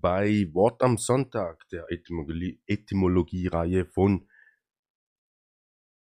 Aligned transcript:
bei 0.00 0.48
Wort 0.52 0.82
am 0.82 0.98
Sonntag, 0.98 1.68
der 1.70 1.86
Etymologie- 1.90 2.60
Etymologie-Reihe 2.66 3.86
von 3.86 4.28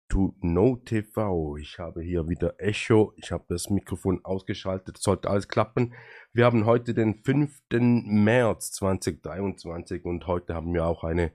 To 0.10 0.36
Know 0.42 0.76
TV. 0.76 1.58
Ich 1.58 1.80
habe 1.80 2.02
hier 2.04 2.28
wieder 2.28 2.56
Echo. 2.60 3.14
Ich 3.16 3.32
habe 3.32 3.46
das 3.50 3.70
Mikrofon 3.70 4.24
ausgeschaltet. 4.24 4.98
Sollte 5.00 5.30
alles 5.30 5.48
klappen. 5.48 5.96
Wir 6.34 6.46
haben 6.46 6.66
heute 6.66 6.94
den 6.94 7.24
5. 7.24 7.62
März 7.72 8.74
2023 8.74 10.06
und 10.06 10.28
heute 10.28 10.54
haben 10.54 10.74
wir 10.74 10.86
auch 10.86 11.04
eine 11.04 11.32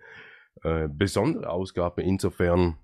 äh, 0.63 0.89
besondere 0.89 1.51
Ausgabe 1.51 2.03
insofern, 2.03 2.79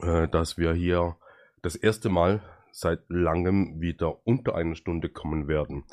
äh, 0.00 0.28
dass 0.28 0.56
wir 0.56 0.72
hier 0.72 1.16
das 1.62 1.74
erste 1.74 2.08
Mal 2.10 2.40
seit 2.72 3.00
langem 3.08 3.80
wieder 3.80 4.26
unter 4.26 4.54
einer 4.54 4.74
Stunde 4.74 5.08
kommen 5.08 5.48
werden. 5.48 5.84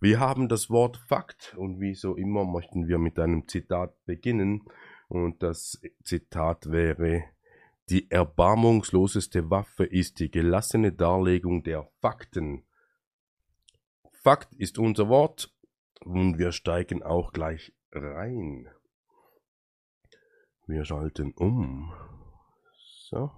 Wir 0.00 0.20
haben 0.20 0.48
das 0.48 0.70
Wort 0.70 0.96
Fakt 0.96 1.54
und 1.56 1.80
wie 1.80 1.94
so 1.94 2.16
immer 2.16 2.44
möchten 2.44 2.88
wir 2.88 2.98
mit 2.98 3.18
einem 3.18 3.48
Zitat 3.48 3.94
beginnen 4.04 4.62
und 5.08 5.42
das 5.42 5.80
Zitat 6.04 6.70
wäre 6.70 7.24
die 7.88 8.10
erbarmungsloseste 8.10 9.50
Waffe 9.50 9.84
ist 9.84 10.20
die 10.20 10.30
gelassene 10.30 10.92
Darlegung 10.92 11.62
der 11.62 11.90
Fakten. 12.00 12.64
Fakt 14.22 14.54
ist 14.54 14.78
unser 14.78 15.08
Wort 15.08 15.52
und 16.00 16.38
wir 16.38 16.52
steigen 16.52 17.02
auch 17.02 17.32
gleich 17.32 17.74
rein. 17.90 18.68
Wir 20.66 20.84
schalten 20.84 21.32
um. 21.32 21.92
So. 23.10 23.30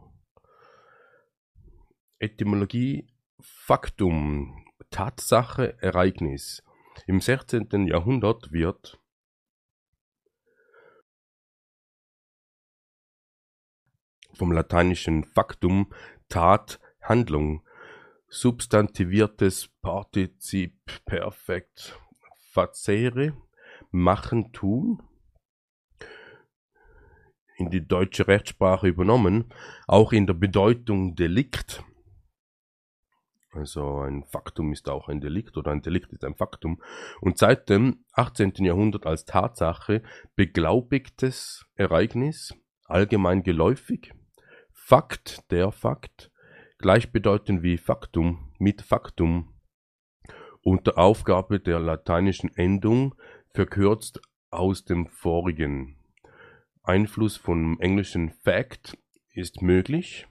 Etymologie 2.24 3.06
Faktum, 3.38 4.64
Tatsache, 4.88 5.76
Ereignis. 5.82 6.64
Im 7.06 7.20
16. 7.20 7.86
Jahrhundert 7.86 8.50
wird 8.50 8.98
vom 14.32 14.52
lateinischen 14.52 15.24
Faktum 15.24 15.92
Tat, 16.30 16.80
Handlung, 17.02 17.62
substantiviertes 18.28 19.68
Partizip 19.82 21.04
Perfekt 21.04 22.00
facere, 22.52 23.36
machen, 23.90 24.50
tun, 24.54 25.02
in 27.58 27.68
die 27.68 27.86
deutsche 27.86 28.26
Rechtssprache 28.28 28.88
übernommen, 28.88 29.52
auch 29.86 30.14
in 30.14 30.26
der 30.26 30.32
Bedeutung 30.32 31.16
Delikt. 31.16 31.84
Also 33.54 34.00
ein 34.00 34.24
Faktum 34.24 34.72
ist 34.72 34.88
auch 34.88 35.08
ein 35.08 35.20
Delikt 35.20 35.56
oder 35.56 35.70
ein 35.70 35.80
Delikt 35.80 36.12
ist 36.12 36.24
ein 36.24 36.34
Faktum. 36.34 36.82
Und 37.20 37.38
seit 37.38 37.68
dem 37.68 38.04
18. 38.12 38.52
Jahrhundert 38.58 39.06
als 39.06 39.24
Tatsache 39.24 40.02
beglaubigtes 40.34 41.64
Ereignis, 41.76 42.54
allgemein 42.86 43.42
geläufig, 43.42 44.12
Fakt, 44.72 45.50
der 45.50 45.70
Fakt, 45.72 46.30
gleichbedeutend 46.78 47.62
wie 47.62 47.78
Faktum, 47.78 48.52
mit 48.58 48.82
Faktum, 48.82 49.54
unter 50.62 50.98
Aufgabe 50.98 51.60
der 51.60 51.78
lateinischen 51.78 52.54
Endung, 52.56 53.14
verkürzt 53.52 54.20
aus 54.50 54.84
dem 54.84 55.06
vorigen. 55.06 55.96
Einfluss 56.82 57.36
vom 57.36 57.80
englischen 57.80 58.30
Fact 58.30 58.98
ist 59.32 59.62
möglich. 59.62 60.26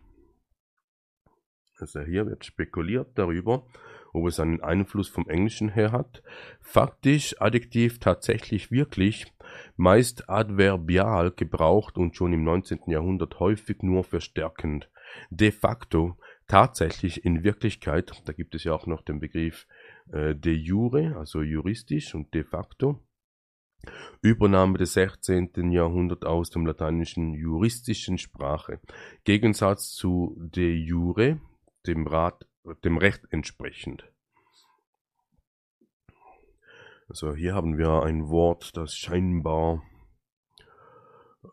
Also 1.83 1.99
hier 1.99 2.25
wird 2.25 2.45
spekuliert 2.45 3.09
darüber, 3.15 3.65
ob 4.13 4.27
es 4.27 4.39
einen 4.39 4.61
Einfluss 4.61 5.09
vom 5.09 5.27
Englischen 5.27 5.67
her 5.67 5.91
hat. 5.91 6.23
Faktisch, 6.61 7.35
Adjektiv 7.41 7.99
tatsächlich 7.99 8.71
wirklich, 8.71 9.33
meist 9.75 10.29
adverbial 10.29 11.31
gebraucht 11.31 11.97
und 11.97 12.15
schon 12.15 12.31
im 12.31 12.45
19. 12.45 12.79
Jahrhundert 12.87 13.41
häufig 13.41 13.83
nur 13.83 14.05
verstärkend. 14.05 14.89
De 15.29 15.51
facto, 15.51 16.17
tatsächlich 16.47 17.25
in 17.25 17.43
Wirklichkeit, 17.43 18.13
da 18.23 18.31
gibt 18.31 18.55
es 18.55 18.63
ja 18.63 18.71
auch 18.71 18.87
noch 18.87 19.01
den 19.01 19.19
Begriff 19.19 19.67
äh, 20.13 20.35
de 20.35 20.53
jure, 20.53 21.17
also 21.17 21.41
juristisch 21.41 22.15
und 22.15 22.33
de 22.33 22.45
facto. 22.45 23.03
Übernahme 24.21 24.77
des 24.77 24.93
16. 24.93 25.71
Jahrhunderts 25.71 26.25
aus 26.25 26.49
dem 26.49 26.65
lateinischen 26.65 27.33
juristischen 27.33 28.17
Sprache. 28.17 28.79
Gegensatz 29.25 29.91
zu 29.91 30.37
de 30.39 30.73
jure, 30.73 31.41
dem, 31.87 32.07
Rat, 32.07 32.47
dem 32.83 32.97
Recht 32.97 33.21
entsprechend. 33.29 34.11
Also 37.07 37.35
hier 37.35 37.53
haben 37.53 37.77
wir 37.77 38.03
ein 38.03 38.29
Wort, 38.29 38.75
das 38.75 38.95
scheinbar 38.95 39.83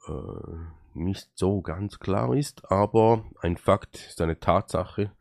äh, 0.06 0.56
nicht 0.94 1.30
so 1.34 1.60
ganz 1.60 1.98
klar 1.98 2.34
ist, 2.34 2.70
aber 2.70 3.30
ein 3.40 3.56
Fakt 3.56 3.96
ist 3.96 4.20
eine 4.20 4.38
Tatsache 4.38 5.12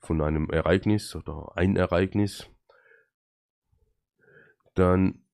von 0.00 0.22
einem 0.22 0.50
Ereignis 0.50 1.14
oder 1.14 1.52
ein 1.56 1.76
Ereignis. 1.76 2.48
Dann 4.74 5.24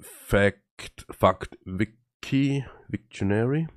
Fact, 0.00 1.06
Fact 1.10 1.58
Wiki, 1.64 2.64
Wiktionary. 2.88 3.68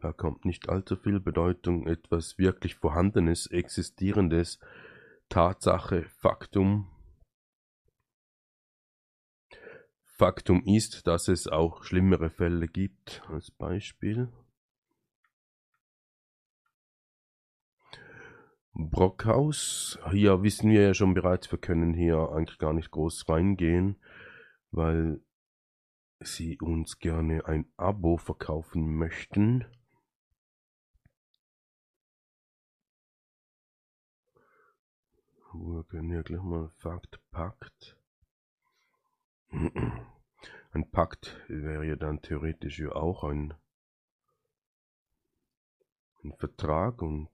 Da 0.00 0.12
kommt 0.12 0.44
nicht 0.44 0.68
allzu 0.68 0.96
viel 0.96 1.18
Bedeutung, 1.18 1.88
etwas 1.88 2.38
wirklich 2.38 2.76
Vorhandenes, 2.76 3.46
Existierendes, 3.46 4.60
Tatsache, 5.28 6.04
Faktum. 6.04 6.88
Faktum 10.04 10.62
ist, 10.64 11.06
dass 11.08 11.26
es 11.28 11.48
auch 11.48 11.82
schlimmere 11.82 12.30
Fälle 12.30 12.68
gibt, 12.68 13.22
als 13.28 13.50
Beispiel. 13.50 14.32
Brockhaus, 18.72 19.98
hier 20.12 20.42
wissen 20.44 20.70
wir 20.70 20.82
ja 20.82 20.94
schon 20.94 21.14
bereits, 21.14 21.50
wir 21.50 21.58
können 21.58 21.94
hier 21.94 22.30
eigentlich 22.30 22.58
gar 22.58 22.72
nicht 22.72 22.92
groß 22.92 23.28
reingehen, 23.28 23.96
weil 24.70 25.20
sie 26.20 26.58
uns 26.60 27.00
gerne 27.00 27.44
ein 27.46 27.72
Abo 27.76 28.16
verkaufen 28.16 28.94
möchten. 28.94 29.64
Wir 35.54 35.82
können 35.84 36.10
hier 36.10 36.22
gleich 36.22 36.42
mal 36.42 36.68
Fakt, 36.78 37.20
Pakt. 37.30 37.96
Ein 39.50 40.90
Pakt 40.90 41.42
wäre 41.48 41.86
ja 41.86 41.96
dann 41.96 42.20
theoretisch 42.20 42.78
ja 42.78 42.92
auch 42.92 43.24
ein, 43.24 43.54
ein 46.22 46.34
Vertrag 46.34 47.00
und 47.00 47.30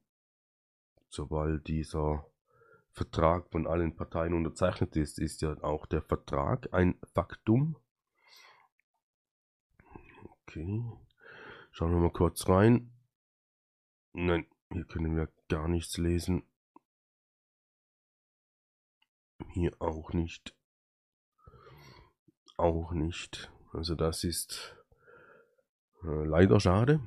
sobald 1.09 1.67
dieser 1.67 2.25
Vertrag 2.93 3.51
von 3.51 3.67
allen 3.67 3.97
Parteien 3.97 4.35
unterzeichnet 4.35 4.95
ist, 4.95 5.19
ist 5.19 5.43
ja 5.43 5.61
auch 5.65 5.85
der 5.85 6.03
Vertrag 6.03 6.73
ein 6.73 6.95
Faktum. 7.13 7.77
Okay, 10.47 10.85
schauen 11.73 11.91
wir 11.91 11.99
mal 11.99 12.13
kurz 12.13 12.49
rein. 12.49 12.93
Nein, 14.13 14.47
hier 14.71 14.85
können 14.85 15.17
wir 15.17 15.29
gar 15.49 15.67
nichts 15.67 15.99
lesen. 15.99 16.45
Hier 19.53 19.73
auch 19.81 20.13
nicht. 20.13 20.55
Auch 22.57 22.93
nicht. 22.93 23.51
Also 23.73 23.95
das 23.95 24.25
ist 24.25 24.75
äh, 26.03 26.25
leider 26.25 26.59
schade. 26.61 27.01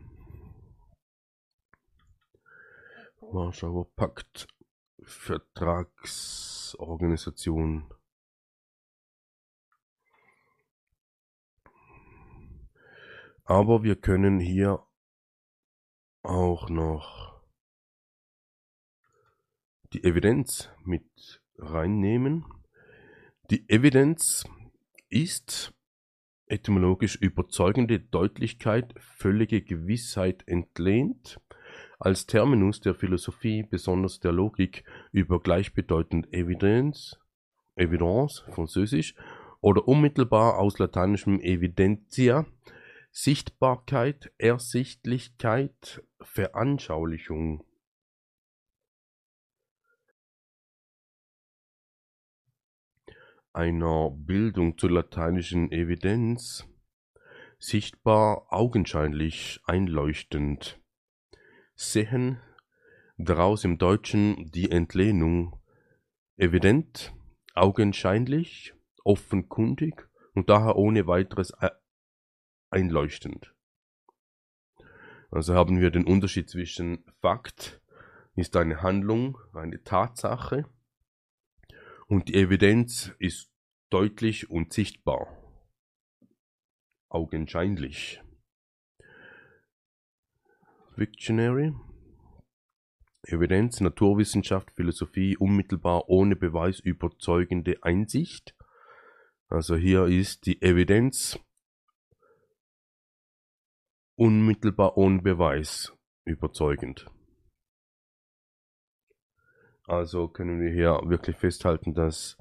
Warschauer 3.20 3.92
Pakt 3.96 4.48
Vertragsorganisation. 5.02 7.90
Aber 13.44 13.84
wir 13.84 13.96
können 13.96 14.42
hier 14.42 14.86
auch 16.22 16.70
noch 16.70 17.42
die 19.94 20.04
Evidenz 20.04 20.70
mit 20.84 21.42
reinnehmen. 21.58 22.46
Die 23.50 23.70
Evidenz 23.70 24.44
ist 25.10 25.74
etymologisch 26.48 27.16
überzeugende 27.16 28.00
Deutlichkeit, 28.00 28.94
völlige 29.00 29.62
Gewissheit 29.62 30.48
entlehnt, 30.48 31.40
als 32.00 32.26
Terminus 32.26 32.80
der 32.80 32.96
Philosophie, 32.96 33.64
besonders 33.64 34.20
der 34.20 34.32
Logik, 34.32 34.84
über 35.12 35.40
gleichbedeutend 35.40 36.34
Evidenz, 36.34 37.18
Evidence, 37.76 38.46
französisch, 38.52 39.16
oder 39.62 39.88
unmittelbar 39.88 40.60
aus 40.60 40.80
lateinischem 40.80 41.40
evidentia, 41.42 42.46
Sichtbarkeit, 43.12 44.32
Ersichtlichkeit, 44.38 46.04
Veranschaulichung. 46.22 47.64
Einer 53.58 54.12
Bildung 54.12 54.78
zur 54.78 54.92
lateinischen 54.92 55.72
Evidenz 55.72 56.70
sichtbar, 57.58 58.46
augenscheinlich, 58.54 59.60
einleuchtend. 59.66 60.80
Sehen 61.74 62.40
daraus 63.18 63.64
im 63.64 63.80
Deutschen 63.80 64.52
die 64.52 64.70
Entlehnung 64.70 65.60
evident, 66.38 67.16
augenscheinlich, 67.56 68.76
offenkundig 69.04 70.08
und 70.36 70.52
daher 70.52 70.76
ohne 70.76 71.08
weiteres 71.08 71.52
einleuchtend. 72.70 73.56
Also 75.32 75.56
haben 75.56 75.82
wir 75.82 75.90
den 75.90 76.06
Unterschied 76.06 76.48
zwischen 76.48 77.04
Fakt 77.22 77.82
ist 78.36 78.56
eine 78.56 78.84
Handlung, 78.84 79.40
eine 79.52 79.84
Tatsache 79.84 80.70
und 82.08 82.30
die 82.30 82.36
Evidenz 82.36 83.12
ist 83.20 83.52
deutlich 83.90 84.50
und 84.50 84.74
sichtbar. 84.74 85.28
Augenscheinlich. 87.10 88.22
Dictionary. 90.98 91.74
Evidenz, 93.24 93.82
Naturwissenschaft, 93.82 94.72
Philosophie, 94.72 95.38
unmittelbar 95.38 96.10
ohne 96.10 96.36
Beweis 96.36 96.80
überzeugende 96.80 97.84
Einsicht. 97.84 98.56
Also 99.50 99.76
hier 99.76 100.06
ist 100.06 100.46
die 100.46 100.62
Evidenz 100.62 101.40
unmittelbar 104.16 104.98
ohne 104.98 105.22
Beweis 105.22 105.94
überzeugend. 106.26 107.06
Also 109.88 110.28
können 110.28 110.60
wir 110.60 110.70
hier 110.70 111.00
wirklich 111.06 111.38
festhalten, 111.38 111.94
dass 111.94 112.38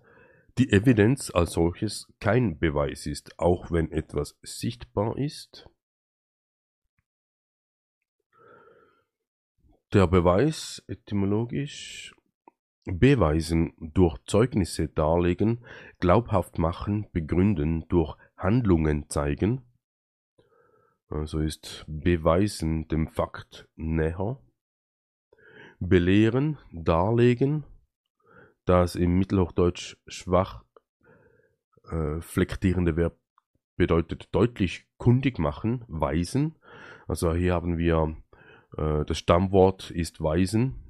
die 0.58 0.72
Evidenz 0.72 1.30
als 1.30 1.52
solches 1.52 2.12
kein 2.18 2.58
Beweis 2.58 3.06
ist, 3.06 3.38
auch 3.38 3.70
wenn 3.70 3.92
etwas 3.92 4.36
sichtbar 4.42 5.16
ist. 5.16 5.70
Der 9.92 10.08
Beweis 10.08 10.82
etymologisch 10.88 12.16
beweisen, 12.84 13.74
durch 13.78 14.18
Zeugnisse 14.24 14.88
darlegen, 14.88 15.64
glaubhaft 16.00 16.58
machen, 16.58 17.06
begründen, 17.12 17.86
durch 17.88 18.16
Handlungen 18.36 19.08
zeigen. 19.08 19.62
Also 21.08 21.38
ist 21.38 21.84
beweisen 21.86 22.88
dem 22.88 23.06
Fakt 23.06 23.68
näher 23.76 24.40
belehren, 25.80 26.58
darlegen, 26.72 27.64
das 28.64 28.96
im 28.96 29.18
Mittelhochdeutsch 29.18 29.96
schwach 30.06 30.64
äh, 31.90 32.20
flektierende 32.20 32.96
Verb 32.96 33.18
bedeutet 33.76 34.28
deutlich 34.32 34.86
kundig 34.96 35.38
machen, 35.38 35.84
weisen. 35.86 36.58
Also 37.06 37.34
hier 37.34 37.54
haben 37.54 37.78
wir 37.78 38.16
äh, 38.76 39.04
das 39.04 39.18
Stammwort 39.18 39.90
ist 39.90 40.20
weisen 40.20 40.82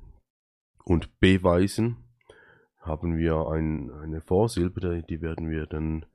und 0.85 1.19
beweisen 1.21 1.97
haben 2.79 3.17
wir 3.17 3.49
ein, 3.49 3.91
eine 3.91 4.21
Vorsilbe, 4.21 5.03
die 5.03 5.21
werden 5.21 5.51
wir 5.51 5.67
dann 5.67 6.07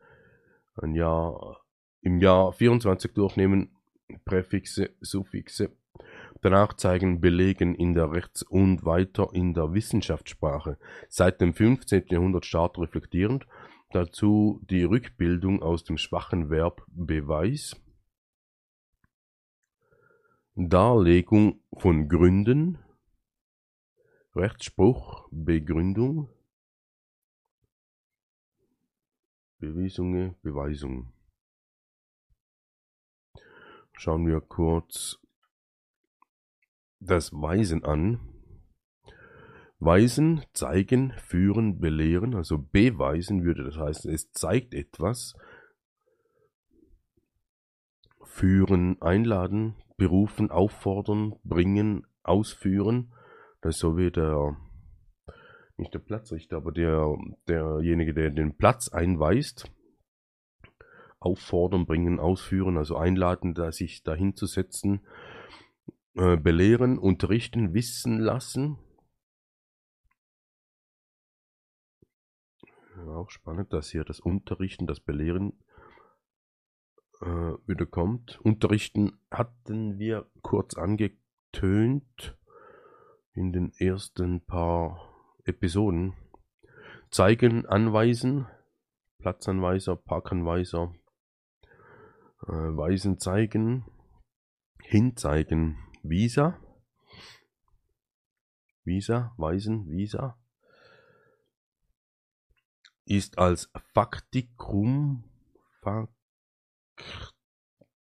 ein 0.75 0.95
Jahr, 0.95 1.61
im 2.01 2.19
Jahr 2.19 2.53
24 2.53 3.13
durchnehmen. 3.13 3.75
Präfixe, 4.25 4.89
Suffixe 4.99 5.71
Danach 6.41 6.73
zeigen 6.73 7.21
Belegen 7.21 7.75
in 7.75 7.93
der 7.93 8.11
Rechts- 8.11 8.41
und 8.41 8.83
weiter 8.83 9.29
in 9.31 9.53
der 9.53 9.73
Wissenschaftssprache 9.73 10.79
seit 11.07 11.39
dem 11.39 11.53
15. 11.53 12.07
Jahrhundert 12.07 12.47
stark 12.47 12.79
reflektierend, 12.79 13.45
dazu 13.91 14.59
die 14.67 14.83
Rückbildung 14.83 15.61
aus 15.61 15.83
dem 15.83 15.97
schwachen 15.97 16.49
Verb 16.49 16.83
Beweis, 16.87 17.79
Darlegung 20.55 21.61
von 21.77 22.09
Gründen, 22.09 22.79
Rechtsspruch, 24.35 25.27
Begründung, 25.29 26.27
Beweisungen, 29.59 30.35
Beweisung. 30.41 31.13
Schauen 33.93 34.25
wir 34.25 34.41
kurz 34.41 35.20
das 37.01 37.33
Weisen 37.33 37.83
an. 37.83 38.19
Weisen, 39.79 40.43
zeigen, 40.53 41.11
führen, 41.17 41.79
belehren, 41.79 42.35
also 42.35 42.59
beweisen 42.59 43.43
würde 43.43 43.63
das 43.63 43.77
heißen, 43.77 44.13
es 44.13 44.31
zeigt 44.31 44.75
etwas. 44.75 45.33
Führen, 48.23 49.01
einladen, 49.01 49.75
berufen, 49.97 50.51
auffordern, 50.51 51.35
bringen, 51.43 52.05
ausführen. 52.21 53.11
Das 53.61 53.75
ist 53.75 53.81
so 53.81 53.97
wie 53.97 54.11
der, 54.11 54.55
nicht 55.77 55.93
der 55.95 55.99
Platzrichter, 55.99 56.57
aber 56.57 56.71
der, 56.71 57.17
derjenige, 57.47 58.13
der 58.13 58.29
den 58.29 58.55
Platz 58.55 58.87
einweist. 58.89 59.71
Auffordern, 61.19 61.87
bringen, 61.87 62.19
ausführen, 62.19 62.77
also 62.77 62.97
einladen, 62.97 63.55
da 63.55 63.71
sich 63.71 64.03
dahin 64.03 64.35
zu 64.35 64.45
setzen 64.45 65.01
äh, 66.15 66.37
belehren, 66.37 66.97
unterrichten, 66.97 67.73
wissen 67.73 68.19
lassen. 68.19 68.77
Auch 73.07 73.29
spannend, 73.29 73.73
dass 73.73 73.89
hier 73.89 74.03
das 74.03 74.19
Unterrichten, 74.19 74.87
das 74.87 74.99
Belehren 74.99 75.53
äh, 77.21 77.25
wieder 77.65 77.85
kommt. 77.85 78.39
Unterrichten 78.41 79.19
hatten 79.29 79.99
wir 79.99 80.29
kurz 80.41 80.75
angetönt 80.75 82.37
in 83.33 83.53
den 83.53 83.71
ersten 83.77 84.41
paar 84.45 85.13
Episoden. 85.45 86.13
Zeigen, 87.09 87.65
anweisen, 87.65 88.47
Platzanweiser, 89.19 89.95
Parkanweiser, 89.95 90.93
äh, 92.47 92.51
Weisen 92.51 93.19
zeigen, 93.19 93.85
hinzeigen, 94.81 95.77
Visa, 96.03 96.59
Visa, 98.83 99.33
Weisen, 99.37 99.87
Visa, 99.87 100.37
ist 103.05 103.37
als 103.37 103.71
Faktikum, 103.93 105.23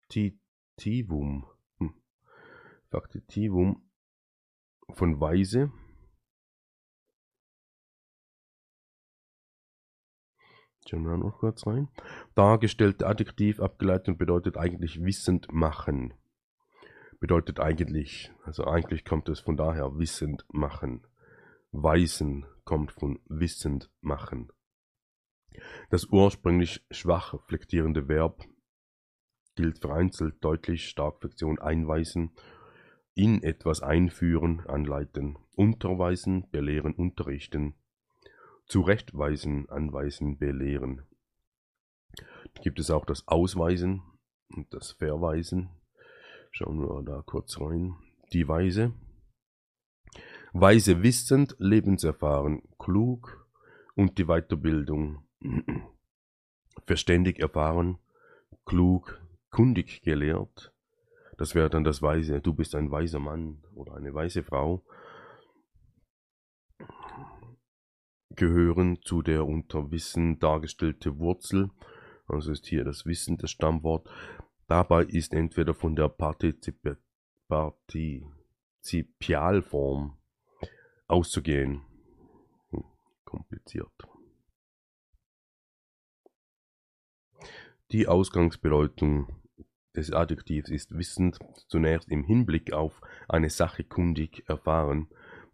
Faktitivum, 0.09 1.45
hm, 1.77 1.93
Faktitivum 2.89 3.89
von 4.89 5.21
Weise? 5.21 5.71
Schauen 10.85 11.03
wir 11.03 11.17
noch 11.17 11.39
kurz 11.39 11.67
rein. 11.67 11.89
Dargestellte 12.35 13.07
Adjektiv 13.07 13.59
abgeleitet 13.59 14.07
und 14.09 14.17
bedeutet 14.17 14.57
eigentlich 14.57 15.03
wissend 15.03 15.51
machen 15.51 16.13
bedeutet 17.19 17.59
eigentlich, 17.59 18.31
also 18.43 18.65
eigentlich 18.65 19.05
kommt 19.05 19.29
es 19.29 19.39
von 19.39 19.57
daher 19.57 19.97
wissend 19.97 20.45
machen. 20.51 21.05
Weisen 21.71 22.45
kommt 22.63 22.91
von 22.91 23.19
wissend 23.27 23.91
machen. 24.01 24.51
Das 25.89 26.05
ursprünglich 26.05 26.85
schwach 26.91 27.35
flektierende 27.47 28.07
Verb 28.07 28.43
gilt 29.55 29.79
vereinzelt 29.79 30.43
deutlich 30.43 30.87
stark 30.87 31.19
Flexion 31.19 31.59
einweisen, 31.59 32.31
in 33.15 33.41
etwas 33.41 33.81
einführen, 33.81 34.61
anleiten, 34.67 35.39
unterweisen, 35.55 36.47
belehren, 36.51 36.93
unterrichten, 36.93 37.73
zurechtweisen, 38.67 39.67
anweisen, 39.69 40.37
belehren. 40.37 41.01
Gibt 42.61 42.79
es 42.79 42.91
auch 42.91 43.05
das 43.05 43.27
Ausweisen 43.27 44.03
und 44.49 44.71
das 44.71 44.91
Verweisen, 44.91 45.69
Schauen 46.57 46.79
wir 46.79 47.03
da 47.03 47.21
kurz 47.23 47.61
rein. 47.61 47.95
Die 48.33 48.47
Weise. 48.47 48.91
Weise 50.53 51.03
wissend, 51.03 51.55
lebenserfahren, 51.59 52.63
klug 52.79 53.47
und 53.93 54.17
die 54.17 54.25
Weiterbildung. 54.25 55.23
Verständig 56.87 57.37
erfahren, 57.37 57.99
klug, 58.65 59.21
kundig 59.51 60.01
gelehrt. 60.01 60.73
Das 61.37 61.53
wäre 61.53 61.69
dann 61.69 61.83
das 61.83 62.01
Weise. 62.01 62.41
Du 62.41 62.55
bist 62.55 62.73
ein 62.73 62.89
weiser 62.89 63.19
Mann 63.19 63.63
oder 63.75 63.93
eine 63.93 64.15
weise 64.15 64.41
Frau. 64.41 64.83
Gehören 68.31 68.99
zu 69.03 69.21
der 69.21 69.45
unter 69.45 69.91
Wissen 69.91 70.39
dargestellte 70.39 71.19
Wurzel. 71.19 71.69
Also 72.27 72.51
ist 72.51 72.65
hier 72.65 72.83
das 72.83 73.05
Wissen 73.05 73.37
das 73.37 73.51
Stammwort. 73.51 74.09
Dabei 74.67 75.03
ist 75.03 75.33
entweder 75.33 75.73
von 75.73 75.95
der 75.95 76.09
Partizip 76.09 76.97
Partizipialform 77.47 80.17
auszugehen. 81.07 81.81
Hm, 82.71 82.83
kompliziert. 83.23 83.89
Die 87.91 88.07
Ausgangsbedeutung 88.07 89.29
des 89.95 90.11
Adjektivs 90.11 90.69
ist 90.69 90.97
wissend 90.97 91.39
zunächst 91.69 92.09
im 92.09 92.25
Hinblick 92.25 92.73
auf 92.73 92.99
eine 93.29 93.49
Sache 93.49 93.85
kundig, 93.85 94.43
erfahren, 94.47 95.07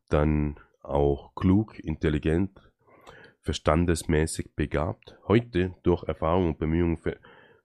dann 0.09 0.59
auch 0.81 1.35
klug, 1.35 1.77
intelligent, 1.77 2.71
verstandesmäßig 3.41 4.55
begabt, 4.55 5.15
heute 5.27 5.75
durch 5.83 6.01
Erfahrung 6.03 6.47
und 6.47 6.57
Bemühung 6.57 6.97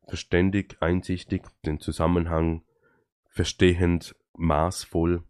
verständig, 0.09 0.77
einsichtig, 0.81 1.43
den 1.65 1.81
Zusammenhang 1.81 2.65
verstehend, 3.29 4.17
maßvoll, 4.35 5.23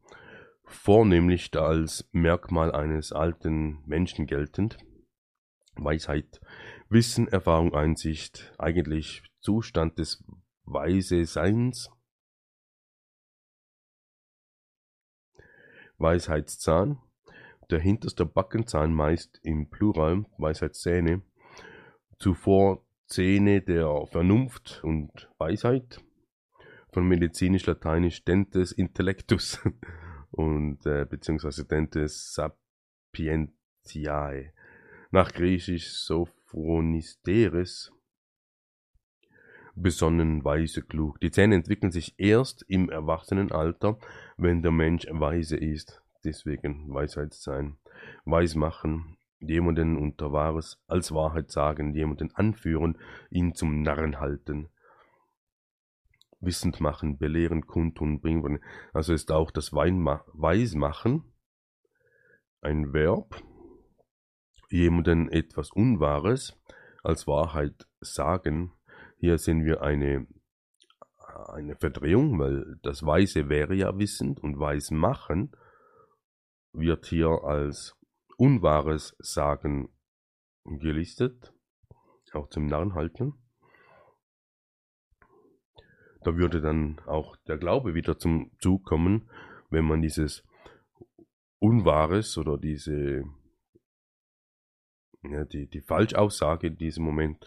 vornehmlich 0.64 1.54
als 1.56 2.08
Merkmal 2.12 2.72
eines 2.72 3.12
alten 3.12 3.82
Menschen 3.86 4.26
geltend. 4.26 4.78
Weisheit, 5.74 6.40
Wissen, 6.88 7.28
Erfahrung, 7.28 7.74
Einsicht, 7.74 8.54
eigentlich 8.58 9.22
Zustand 9.40 9.98
des 9.98 10.24
Weise 10.64 11.24
Seins. 11.24 11.90
Weisheitszahn, 15.98 17.00
der 17.70 17.80
hinterste 17.80 18.24
Backenzahn 18.24 18.94
meist 18.94 19.40
im 19.42 19.68
Plural, 19.68 20.26
Weisheitszähne, 20.38 21.22
zuvor 22.18 22.87
Zähne 23.08 23.62
der 23.62 24.06
Vernunft 24.06 24.80
und 24.84 25.30
Weisheit, 25.38 26.04
von 26.92 27.08
medizinisch-lateinisch 27.08 28.24
dentes 28.24 28.72
intellectus 28.72 29.60
und 30.30 30.84
äh, 30.84 31.06
beziehungsweise 31.08 31.64
dentes 31.64 32.34
sapientiae, 32.34 34.52
nach 35.10 35.32
griechisch 35.32 35.92
sophronisteres, 35.92 37.92
besonnen, 39.74 40.44
weise, 40.44 40.82
klug. 40.82 41.18
Die 41.20 41.30
Zähne 41.30 41.54
entwickeln 41.54 41.92
sich 41.92 42.14
erst 42.18 42.62
im 42.68 42.90
Erwachsenenalter, 42.90 43.98
wenn 44.36 44.60
der 44.62 44.72
Mensch 44.72 45.06
weise 45.10 45.56
ist. 45.56 46.02
Deswegen 46.24 46.92
Weisheit 46.92 47.32
sein, 47.32 47.78
weismachen, 48.24 49.17
jemanden 49.40 49.96
unter 49.96 50.32
Wahres 50.32 50.82
als 50.86 51.12
Wahrheit 51.12 51.50
sagen, 51.50 51.94
jemanden 51.94 52.34
anführen, 52.34 52.98
ihn 53.30 53.54
zum 53.54 53.82
Narren 53.82 54.20
halten, 54.20 54.68
wissend 56.40 56.80
machen, 56.80 57.18
belehren, 57.18 57.66
kundtun, 57.66 58.20
bringen. 58.20 58.62
Also 58.92 59.12
ist 59.12 59.30
auch 59.32 59.50
das 59.50 59.72
Weismachen 59.72 61.24
ein 62.60 62.92
Verb, 62.92 63.42
jemanden 64.70 65.30
etwas 65.30 65.70
Unwahres 65.70 66.58
als 67.02 67.26
Wahrheit 67.26 67.86
sagen. 68.00 68.72
Hier 69.18 69.38
sehen 69.38 69.64
wir 69.64 69.82
eine, 69.82 70.26
eine 71.52 71.76
Verdrehung, 71.76 72.38
weil 72.38 72.78
das 72.82 73.04
Weise 73.04 73.48
wäre 73.48 73.74
ja 73.74 73.96
wissend 73.98 74.40
und 74.40 74.58
Weismachen 74.58 75.52
wird 76.72 77.06
hier 77.06 77.44
als 77.44 77.97
unwahres 78.38 79.16
Sagen 79.18 79.88
gelistet, 80.64 81.52
auch 82.32 82.48
zum 82.48 82.66
Narren 82.66 82.94
halten. 82.94 83.34
Da 86.22 86.36
würde 86.36 86.60
dann 86.60 87.00
auch 87.06 87.36
der 87.48 87.58
Glaube 87.58 87.94
wieder 87.94 88.18
zum 88.18 88.50
Zug 88.58 88.84
kommen, 88.84 89.30
wenn 89.70 89.84
man 89.84 90.02
dieses 90.02 90.44
Unwahres 91.58 92.36
oder 92.38 92.58
diese 92.58 93.24
ja, 95.22 95.44
die, 95.44 95.68
die 95.68 95.80
Falschaussage 95.80 96.68
in 96.68 96.76
diesem 96.76 97.04
Moment 97.04 97.44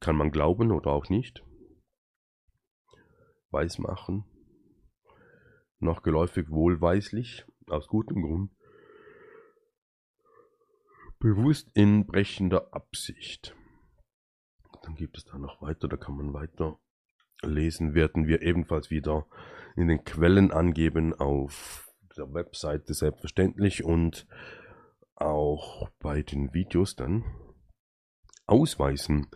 kann 0.00 0.16
man 0.16 0.30
glauben 0.30 0.70
oder 0.70 0.90
auch 0.90 1.08
nicht. 1.08 1.42
Weismachen. 3.50 4.24
Noch 5.78 6.02
geläufig 6.02 6.50
wohlweislich, 6.50 7.44
aus 7.68 7.88
gutem 7.88 8.22
Grund. 8.22 8.53
Bewusst 11.24 11.70
in 11.72 12.04
brechender 12.04 12.74
Absicht. 12.74 13.56
Dann 14.82 14.94
gibt 14.94 15.16
es 15.16 15.24
da 15.24 15.38
noch 15.38 15.62
weiter, 15.62 15.88
da 15.88 15.96
kann 15.96 16.18
man 16.18 16.34
weiter 16.34 16.78
lesen, 17.40 17.94
werden 17.94 18.26
wir 18.26 18.42
ebenfalls 18.42 18.90
wieder 18.90 19.26
in 19.74 19.88
den 19.88 20.04
Quellen 20.04 20.52
angeben 20.52 21.14
auf 21.14 21.90
der 22.18 22.34
Webseite 22.34 22.92
selbstverständlich 22.92 23.84
und 23.84 24.26
auch 25.14 25.88
bei 25.98 26.20
den 26.20 26.52
Videos 26.52 26.94
dann. 26.94 27.24
Ausweisen. 28.46 29.28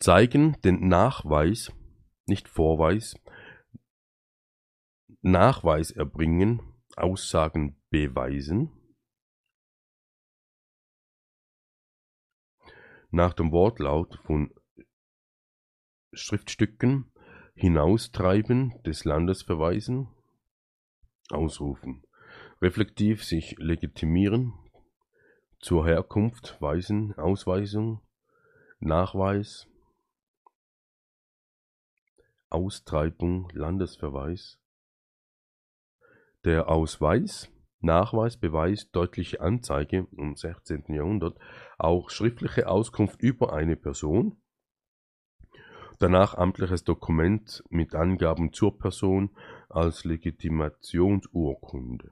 Zeigen 0.00 0.60
den 0.62 0.88
Nachweis, 0.88 1.72
nicht 2.26 2.48
Vorweis. 2.48 3.14
Nachweis 5.22 5.92
erbringen, 5.92 6.62
Aussagen 6.96 7.80
beweisen. 7.90 8.77
Nach 13.10 13.34
dem 13.34 13.52
Wortlaut 13.52 14.18
von 14.24 14.52
Schriftstücken 16.12 17.10
hinaustreiben 17.54 18.80
des 18.82 19.04
Landes 19.04 19.42
verweisen, 19.42 20.08
ausrufen, 21.30 22.04
reflektiv 22.60 23.24
sich 23.24 23.56
legitimieren, 23.58 24.54
zur 25.60 25.86
Herkunft 25.86 26.60
weisen, 26.60 27.14
Ausweisung, 27.18 28.00
Nachweis, 28.78 29.66
Austreibung, 32.48 33.50
Landesverweis, 33.52 34.58
der 36.44 36.68
Ausweis 36.68 37.50
Nachweis, 37.80 38.36
Beweis, 38.36 38.90
deutliche 38.90 39.40
Anzeige 39.40 40.08
im 40.16 40.34
16. 40.34 40.86
Jahrhundert, 40.88 41.38
auch 41.78 42.10
schriftliche 42.10 42.68
Auskunft 42.68 43.22
über 43.22 43.52
eine 43.52 43.76
Person, 43.76 44.42
danach 45.98 46.34
amtliches 46.34 46.82
Dokument 46.84 47.62
mit 47.70 47.94
Angaben 47.94 48.52
zur 48.52 48.76
Person 48.78 49.30
als 49.68 50.04
Legitimationsurkunde. 50.04 52.10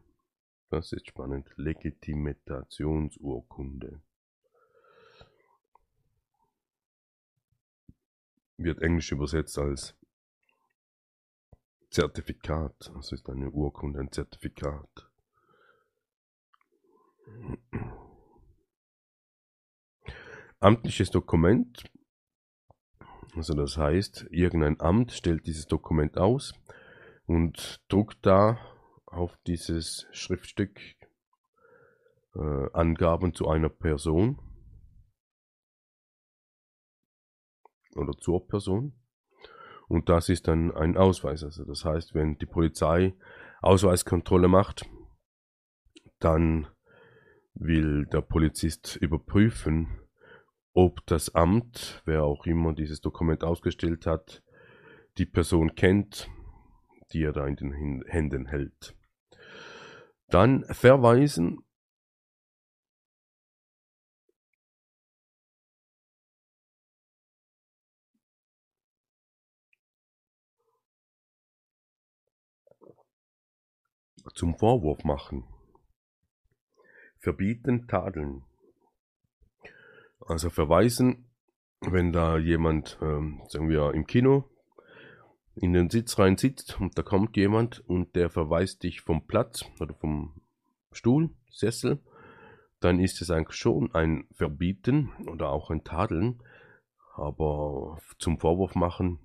Das 0.69 0.93
ist 0.93 1.09
spannend. 1.09 1.53
Legitimationsurkunde. 1.57 4.03
Wird 8.57 8.83
englisch 8.83 9.13
übersetzt 9.13 9.57
als 9.59 9.95
Zertifikat. 11.91 12.91
Das 12.95 13.13
ist 13.13 13.31
eine 13.31 13.51
Urkunde, 13.51 14.01
ein 14.01 14.11
Zertifikat. 14.11 15.09
Amtliches 20.61 21.11
Dokument, 21.11 21.85
also 23.37 23.53
das 23.53 23.77
heißt, 23.77 24.27
irgendein 24.31 24.81
Amt 24.81 25.13
stellt 25.13 25.47
dieses 25.47 25.67
Dokument 25.67 26.17
aus 26.17 26.55
und 27.27 27.85
druckt 27.89 28.25
da 28.25 28.59
auf 29.05 29.37
dieses 29.47 30.07
Schriftstück 30.13 30.81
äh, 32.35 32.71
Angaben 32.73 33.35
zu 33.35 33.49
einer 33.49 33.69
Person 33.69 34.41
oder 37.95 38.13
zur 38.19 38.47
Person. 38.47 38.95
Und 39.89 40.09
das 40.09 40.29
ist 40.29 40.49
dann 40.49 40.73
ein 40.73 40.97
Ausweis. 40.97 41.45
Also 41.45 41.65
das 41.65 41.85
heißt, 41.85 42.15
wenn 42.15 42.39
die 42.39 42.47
Polizei 42.47 43.15
Ausweiskontrolle 43.61 44.49
macht, 44.49 44.89
dann 46.19 46.69
will 47.59 48.07
der 48.07 48.21
Polizist 48.21 48.97
überprüfen, 48.97 49.89
ob 50.73 51.05
das 51.07 51.35
Amt, 51.35 52.03
wer 52.05 52.25
auch 52.25 52.47
immer 52.47 52.75
dieses 52.75 53.01
Dokument 53.01 53.43
ausgestellt 53.43 54.07
hat, 54.07 54.43
die 55.19 55.27
Person 55.27 55.75
kennt, 55.75 56.29
die 57.13 57.23
er 57.23 57.33
da 57.33 57.47
in 57.47 57.57
den 57.57 58.05
Händen 58.07 58.47
hält. 58.47 58.95
Dann 60.29 60.65
verweisen. 60.65 61.61
Zum 74.35 74.59
Vorwurf 74.59 75.05
machen 75.05 75.45
verbieten, 77.27 77.89
tadeln. 77.89 78.45
Also 80.21 80.49
verweisen, 80.49 81.25
wenn 81.81 82.13
da 82.13 82.39
jemand, 82.39 82.99
ähm, 83.03 83.43
sagen 83.49 83.69
wir 83.69 83.95
im 83.95 84.07
Kino, 84.07 84.45
in 85.57 85.73
den 85.73 85.91
Sitz 85.91 86.21
rein 86.21 86.37
sitzt 86.37 86.81
und 86.81 86.97
da 86.97 87.03
kommt 87.03 87.37
jemand 87.37 87.81
und 87.89 88.15
der 88.15 88.31
verweist 88.31 88.85
dich 88.85 89.01
vom 89.01 89.27
Platz 89.27 89.65
oder 89.81 89.93
vom 89.95 90.41
Stuhl, 90.93 91.31
Sessel, 91.51 91.99
dann 92.79 93.01
ist 93.01 93.21
es 93.21 93.33
eigentlich 93.33 93.57
schon 93.59 93.93
ein 93.93 94.29
Verbieten 94.31 95.11
oder 95.27 95.51
auch 95.51 95.71
ein 95.71 95.83
Tadeln. 95.83 96.41
Aber 97.17 97.99
zum 98.21 98.39
Vorwurf 98.39 98.77
machen 98.77 99.19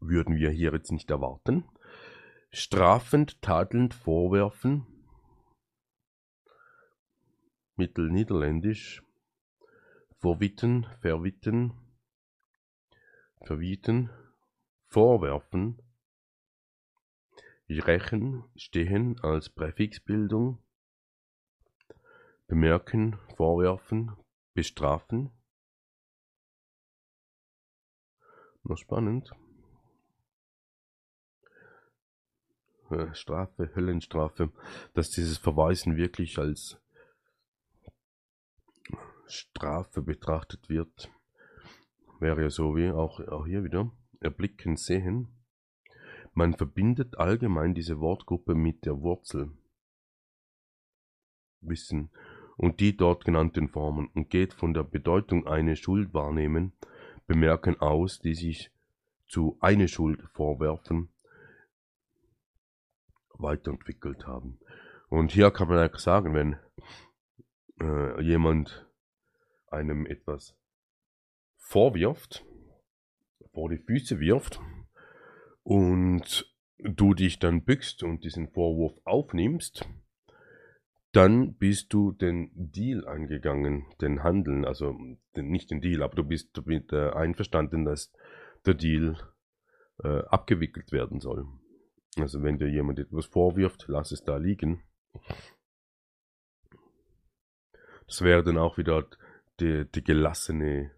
würden 0.00 0.36
wir 0.36 0.48
hier 0.48 0.72
jetzt 0.72 0.90
nicht 0.90 1.10
erwarten. 1.10 1.64
Strafend, 2.50 3.42
tadelnd 3.42 3.92
vorwerfen. 3.92 4.86
Mittelniederländisch. 7.76 9.02
Verwitten, 10.20 10.86
verwitten. 11.00 11.72
Verwieten. 13.42 14.10
Vorwerfen. 14.86 15.80
Rächen 17.68 18.44
stehen 18.56 19.18
als 19.20 19.48
Präfixbildung. 19.48 20.62
Bemerken, 22.46 23.18
vorwerfen, 23.36 24.12
bestrafen. 24.52 25.30
Noch 28.62 28.78
spannend. 28.78 29.32
Äh, 32.90 33.14
Strafe, 33.14 33.74
Höllenstrafe, 33.74 34.52
dass 34.92 35.10
dieses 35.10 35.38
Verweisen 35.38 35.96
wirklich 35.96 36.38
als 36.38 36.80
Strafe 39.26 40.02
betrachtet 40.02 40.68
wird, 40.68 41.10
wäre 42.20 42.42
ja 42.42 42.50
so 42.50 42.76
wie 42.76 42.90
auch, 42.90 43.20
auch 43.20 43.46
hier 43.46 43.64
wieder 43.64 43.90
erblicken, 44.20 44.76
sehen. 44.76 45.28
Man 46.32 46.54
verbindet 46.54 47.18
allgemein 47.18 47.74
diese 47.74 48.00
Wortgruppe 48.00 48.54
mit 48.54 48.84
der 48.86 49.00
Wurzel 49.00 49.52
Wissen 51.60 52.10
und 52.56 52.80
die 52.80 52.96
dort 52.96 53.24
genannten 53.24 53.68
Formen 53.68 54.08
und 54.08 54.30
geht 54.30 54.52
von 54.52 54.74
der 54.74 54.84
Bedeutung 54.84 55.46
eine 55.46 55.76
Schuld 55.76 56.14
wahrnehmen, 56.14 56.72
bemerken 57.26 57.80
aus, 57.80 58.20
die 58.20 58.34
sich 58.34 58.70
zu 59.26 59.56
eine 59.60 59.88
Schuld 59.88 60.22
vorwerfen, 60.32 61.08
weiterentwickelt 63.30 64.26
haben. 64.26 64.60
Und 65.08 65.32
hier 65.32 65.50
kann 65.50 65.68
man 65.68 65.90
sagen, 65.96 66.34
wenn 66.34 66.56
äh, 67.80 68.22
jemand 68.22 68.83
einem 69.74 70.06
etwas 70.06 70.56
vorwirft, 71.56 72.44
vor 73.52 73.68
die 73.68 73.78
Füße 73.78 74.20
wirft 74.20 74.60
und 75.62 76.54
du 76.78 77.14
dich 77.14 77.38
dann 77.38 77.64
bückst 77.64 78.02
und 78.02 78.24
diesen 78.24 78.48
Vorwurf 78.48 78.98
aufnimmst, 79.04 79.88
dann 81.12 81.54
bist 81.54 81.92
du 81.92 82.10
den 82.10 82.50
Deal 82.54 83.06
angegangen, 83.06 83.86
den 84.00 84.22
Handeln, 84.24 84.64
also 84.64 84.98
nicht 85.34 85.70
den 85.70 85.80
Deal, 85.80 86.02
aber 86.02 86.16
du 86.16 86.24
bist 86.24 86.50
damit 86.56 86.92
äh, 86.92 87.10
einverstanden, 87.10 87.84
dass 87.84 88.12
der 88.66 88.74
Deal 88.74 89.16
äh, 90.02 90.24
abgewickelt 90.24 90.90
werden 90.90 91.20
soll. 91.20 91.46
Also 92.18 92.42
wenn 92.42 92.58
dir 92.58 92.68
jemand 92.68 92.98
etwas 92.98 93.26
vorwirft, 93.26 93.84
lass 93.88 94.10
es 94.10 94.24
da 94.24 94.36
liegen. 94.36 94.82
Das 98.06 98.22
wäre 98.22 98.42
dann 98.42 98.58
auch 98.58 98.76
wieder 98.76 99.06
die, 99.60 99.84
die 99.84 100.04
gelassene 100.04 100.90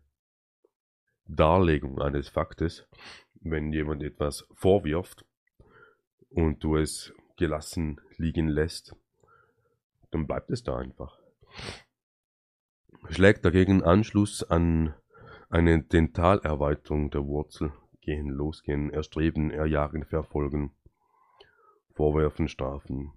Darlegung 1.27 2.01
eines 2.01 2.29
Faktes, 2.29 2.87
wenn 3.35 3.73
jemand 3.73 4.03
etwas 4.03 4.47
vorwirft 4.55 5.25
und 6.31 6.63
du 6.63 6.77
es 6.77 7.13
gelassen 7.37 8.01
liegen 8.17 8.49
lässt 8.49 8.97
dann 10.17 10.27
bleibt 10.27 10.51
es 10.51 10.63
da 10.63 10.79
einfach. 10.79 11.19
Schlägt 13.11 13.45
dagegen 13.45 13.83
Anschluss 13.83 14.43
an 14.43 14.95
eine 15.49 15.83
Dentalerweiterung 15.83 17.11
der 17.11 17.27
Wurzel, 17.27 17.73
gehen, 18.01 18.29
losgehen, 18.29 18.91
erstreben, 18.91 19.51
erjagen, 19.51 20.05
verfolgen, 20.05 20.73
vorwerfen, 21.93 22.49
strafen. 22.49 23.13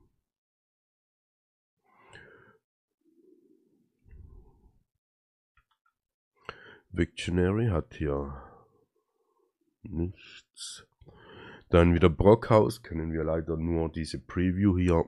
Victionary 6.89 7.67
hat 7.67 7.95
hier 7.95 8.41
nichts. 9.83 10.85
Dann 11.69 11.93
wieder 11.93 12.09
Brockhaus, 12.09 12.81
können 12.81 13.11
wir 13.11 13.23
leider 13.23 13.57
nur 13.57 13.89
diese 13.89 14.19
Preview 14.19 14.77
hier 14.77 15.05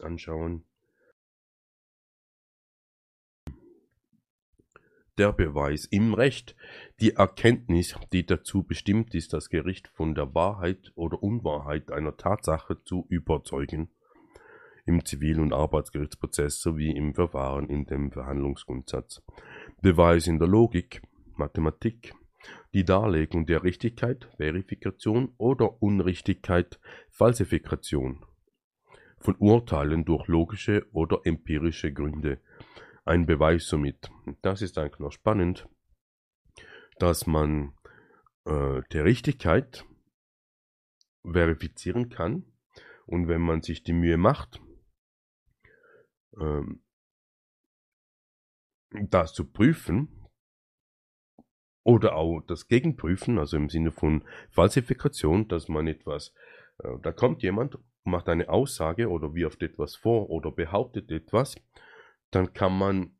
anschauen. 0.00 0.64
der 5.18 5.32
Beweis 5.32 5.86
im 5.86 6.14
Recht, 6.14 6.54
die 7.00 7.14
Erkenntnis, 7.14 7.94
die 8.12 8.26
dazu 8.26 8.62
bestimmt 8.62 9.14
ist, 9.14 9.32
das 9.32 9.48
Gericht 9.48 9.88
von 9.88 10.14
der 10.14 10.34
Wahrheit 10.34 10.92
oder 10.94 11.22
Unwahrheit 11.22 11.90
einer 11.90 12.16
Tatsache 12.16 12.82
zu 12.84 13.06
überzeugen, 13.08 13.88
im 14.84 15.04
Zivil- 15.04 15.40
und 15.40 15.52
Arbeitsgerichtsprozess 15.52 16.60
sowie 16.60 16.90
im 16.90 17.14
Verfahren 17.14 17.68
in 17.68 17.86
dem 17.86 18.12
Verhandlungsgrundsatz. 18.12 19.22
Beweis 19.86 20.26
in 20.26 20.40
der 20.40 20.48
Logik, 20.48 21.00
Mathematik, 21.36 22.12
die 22.74 22.84
Darlegung 22.84 23.46
der 23.46 23.62
Richtigkeit, 23.62 24.28
Verifikation 24.36 25.32
oder 25.38 25.80
Unrichtigkeit, 25.80 26.80
Falsifikation. 27.08 28.26
Von 29.20 29.36
Urteilen 29.36 30.04
durch 30.04 30.26
logische 30.26 30.84
oder 30.90 31.20
empirische 31.22 31.92
Gründe, 31.92 32.40
ein 33.04 33.26
Beweis 33.26 33.68
somit. 33.68 34.10
Das 34.42 34.60
ist 34.60 34.76
eigentlich 34.76 34.98
noch 34.98 35.12
spannend, 35.12 35.68
dass 36.98 37.28
man 37.28 37.72
äh, 38.44 38.82
der 38.90 39.04
Richtigkeit 39.04 39.84
verifizieren 41.22 42.08
kann. 42.08 42.42
Und 43.06 43.28
wenn 43.28 43.40
man 43.40 43.62
sich 43.62 43.84
die 43.84 43.92
Mühe 43.92 44.16
macht, 44.16 44.60
ähm, 46.40 46.82
das 48.90 49.32
zu 49.32 49.50
prüfen 49.50 50.26
oder 51.82 52.16
auch 52.16 52.40
das 52.40 52.68
Gegenprüfen, 52.68 53.38
also 53.38 53.56
im 53.56 53.68
Sinne 53.68 53.92
von 53.92 54.24
Falsifikation, 54.50 55.48
dass 55.48 55.68
man 55.68 55.86
etwas, 55.86 56.34
äh, 56.78 56.88
da 57.02 57.12
kommt 57.12 57.42
jemand, 57.42 57.78
macht 58.04 58.28
eine 58.28 58.48
Aussage 58.48 59.08
oder 59.08 59.34
wirft 59.34 59.62
etwas 59.62 59.96
vor 59.96 60.30
oder 60.30 60.50
behauptet 60.50 61.10
etwas 61.10 61.56
dann 62.30 62.52
kann 62.52 62.76
man 62.76 63.12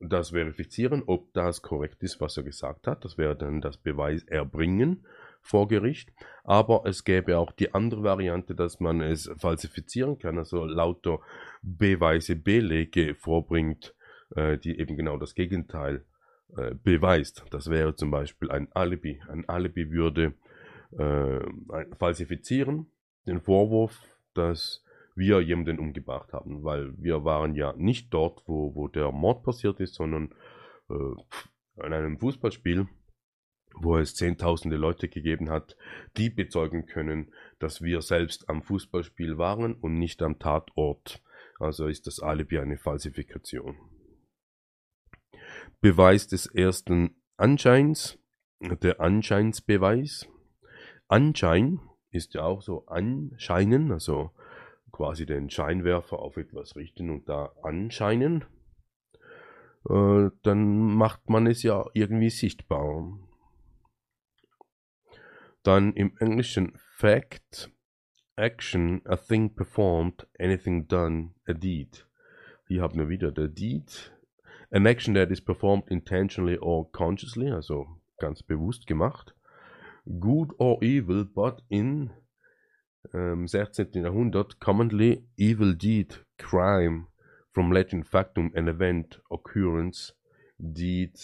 das 0.00 0.30
verifizieren, 0.30 1.02
ob 1.06 1.32
das 1.32 1.62
korrekt 1.62 2.02
ist, 2.02 2.20
was 2.20 2.36
er 2.36 2.42
gesagt 2.42 2.86
hat. 2.86 3.04
Das 3.04 3.18
wäre 3.18 3.36
dann 3.36 3.60
das 3.60 3.76
Beweis 3.76 4.24
erbringen 4.24 5.06
vor 5.40 5.68
Gericht. 5.68 6.10
Aber 6.44 6.82
es 6.86 7.04
gäbe 7.04 7.38
auch 7.38 7.52
die 7.52 7.72
andere 7.72 8.02
Variante, 8.02 8.54
dass 8.54 8.80
man 8.80 9.00
es 9.00 9.30
falsifizieren 9.36 10.18
kann, 10.18 10.38
also 10.38 10.64
lauter 10.64 11.20
Beweise, 11.62 12.34
Belege 12.36 13.14
vorbringt, 13.14 13.94
äh, 14.36 14.58
die 14.58 14.78
eben 14.78 14.96
genau 14.96 15.16
das 15.16 15.34
Gegenteil 15.34 16.04
äh, 16.56 16.74
beweist. 16.74 17.44
Das 17.50 17.70
wäre 17.70 17.94
zum 17.94 18.10
Beispiel 18.10 18.50
ein 18.50 18.70
Alibi. 18.72 19.20
Ein 19.28 19.48
Alibi 19.48 19.90
würde 19.90 20.34
äh, 20.98 21.40
falsifizieren 21.98 22.86
den 23.26 23.40
Vorwurf, 23.40 23.98
dass 24.34 24.84
wir 25.14 25.40
jemanden 25.40 25.78
umgebracht 25.78 26.32
haben, 26.32 26.64
weil 26.64 26.92
wir 26.98 27.24
waren 27.24 27.54
ja 27.54 27.74
nicht 27.76 28.12
dort, 28.12 28.42
wo, 28.46 28.74
wo 28.74 28.88
der 28.88 29.12
Mord 29.12 29.44
passiert 29.44 29.80
ist, 29.80 29.94
sondern 29.94 30.34
äh, 30.90 31.80
an 31.80 31.92
einem 31.92 32.18
Fußballspiel, 32.18 32.86
wo 33.74 33.96
es 33.96 34.14
zehntausende 34.14 34.76
Leute 34.76 35.08
gegeben 35.08 35.50
hat, 35.50 35.76
die 36.16 36.30
bezeugen 36.30 36.86
können, 36.86 37.32
dass 37.58 37.82
wir 37.82 38.02
selbst 38.02 38.48
am 38.48 38.62
Fußballspiel 38.62 39.38
waren 39.38 39.74
und 39.74 39.98
nicht 39.98 40.22
am 40.22 40.38
Tatort. 40.38 41.22
Also 41.58 41.86
ist 41.86 42.06
das 42.06 42.20
Alibi 42.20 42.58
eine 42.58 42.76
Falsifikation. 42.76 43.76
Beweis 45.82 46.28
des 46.28 46.46
ersten 46.46 47.16
Anscheins, 47.36 48.16
der 48.60 49.00
Anscheinsbeweis. 49.00 50.28
Anschein 51.08 51.80
ist 52.10 52.34
ja 52.34 52.44
auch 52.44 52.62
so 52.62 52.86
anscheinen, 52.86 53.90
also 53.90 54.30
quasi 54.92 55.26
den 55.26 55.50
Scheinwerfer 55.50 56.20
auf 56.20 56.36
etwas 56.36 56.76
richten 56.76 57.10
und 57.10 57.28
da 57.28 57.52
anscheinen, 57.64 58.44
äh, 59.90 60.30
dann 60.44 60.94
macht 60.94 61.28
man 61.28 61.48
es 61.48 61.64
ja 61.64 61.84
irgendwie 61.94 62.30
sichtbar. 62.30 63.18
Dann 65.64 65.94
im 65.94 66.16
Englischen 66.20 66.78
Fact, 66.96 67.72
Action, 68.36 69.02
a 69.04 69.16
thing 69.16 69.52
performed, 69.52 70.28
anything 70.38 70.86
done, 70.86 71.34
a 71.44 71.54
deed. 71.54 72.06
Hier 72.68 72.82
haben 72.82 73.00
wir 73.00 73.08
wieder 73.08 73.32
der 73.32 73.48
Deed. 73.48 74.12
An 74.72 74.86
action 74.86 75.12
that 75.14 75.30
is 75.30 75.40
performed 75.40 75.84
intentionally 75.88 76.56
or 76.56 76.88
consciously, 76.92 77.52
also 77.52 78.00
ganz 78.18 78.42
bewusst 78.42 78.86
gemacht. 78.86 79.34
Good 80.18 80.54
or 80.58 80.82
evil, 80.82 81.26
but 81.26 81.60
in 81.68 82.10
ähm, 83.12 83.46
16. 83.46 83.92
Jahrhundert 83.92 84.58
commonly 84.60 85.26
evil 85.36 85.74
deed, 85.74 86.24
crime, 86.38 87.08
from 87.52 87.70
legend 87.70 88.06
factum, 88.06 88.50
an 88.54 88.66
event, 88.66 89.20
occurrence, 89.30 90.14
deed, 90.58 91.18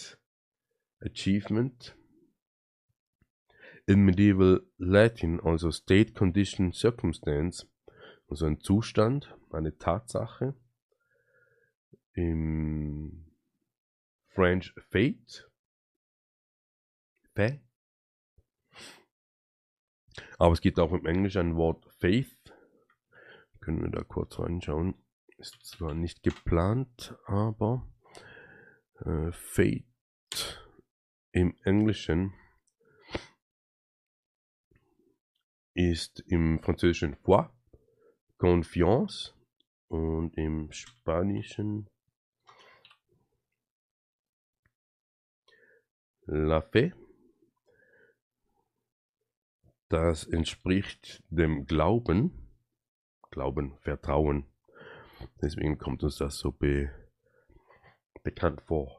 Achievement. 1.01 1.95
In 3.87 4.05
Medieval 4.05 4.59
Latin 4.77 5.39
also 5.39 5.71
State 5.71 6.13
Condition 6.13 6.73
Circumstance, 6.73 7.65
also 8.27 8.45
ein 8.45 8.59
Zustand, 8.59 9.33
eine 9.51 9.77
Tatsache. 9.77 10.53
Im 12.13 13.28
French 14.33 14.73
Fate. 14.89 15.49
Fait. 17.35 17.61
Aber 20.37 20.53
es 20.53 20.61
gibt 20.61 20.79
auch 20.79 20.93
im 20.93 21.05
Englischen 21.05 21.39
ein 21.39 21.55
Wort 21.55 21.85
Faith. 21.99 22.35
Können 23.59 23.81
wir 23.81 23.89
da 23.89 24.03
kurz 24.03 24.39
reinschauen. 24.39 24.95
Ist 25.37 25.65
zwar 25.65 25.93
nicht 25.93 26.23
geplant, 26.23 27.15
aber 27.25 27.87
äh, 29.05 29.31
Fate 29.31 29.85
im 31.31 31.55
Englischen 31.63 32.33
ist 35.73 36.19
im 36.27 36.59
Französischen 36.59 37.15
foi, 37.15 37.49
confiance 38.37 39.33
und 39.87 40.35
im 40.35 40.71
Spanischen 40.71 41.87
la 46.29 46.61
fe. 46.61 46.93
Das 49.89 50.25
entspricht 50.25 51.23
dem 51.29 51.65
Glauben, 51.65 52.47
Glauben, 53.31 53.77
Vertrauen. 53.79 54.45
Deswegen 55.41 55.77
kommt 55.77 56.03
uns 56.03 56.17
das 56.17 56.37
so 56.37 56.51
be 56.51 56.91
bekannt 58.23 58.61
vor. 58.61 58.95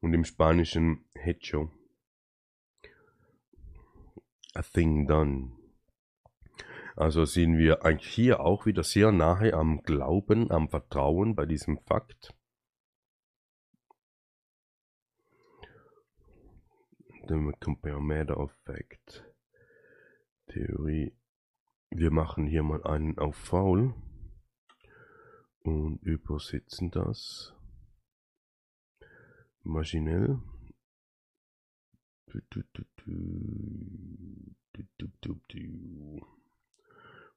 Und 0.00 0.14
im 0.14 0.24
Spanischen 0.24 1.04
hecho. 1.14 1.70
A 4.54 4.62
thing 4.62 5.06
done. 5.06 5.61
Also 6.96 7.24
sind 7.24 7.56
wir 7.56 7.84
eigentlich 7.84 8.12
hier 8.12 8.40
auch 8.40 8.66
wieder 8.66 8.82
sehr 8.82 9.12
nahe 9.12 9.54
am 9.54 9.82
Glauben, 9.82 10.50
am 10.50 10.68
Vertrauen 10.68 11.34
bei 11.34 11.46
diesem 11.46 11.78
Fakt. 11.78 12.34
We 17.28 17.52
compare 17.60 18.00
matter 18.00 18.36
of 18.36 18.52
fact. 18.64 19.24
Theorie. 20.48 21.16
Wir 21.90 22.10
machen 22.10 22.46
hier 22.46 22.62
mal 22.62 22.82
einen 22.84 23.18
auf 23.18 23.36
faul 23.36 23.94
und 25.60 26.02
übersetzen 26.02 26.90
das 26.90 27.54
maschinell. 29.62 30.40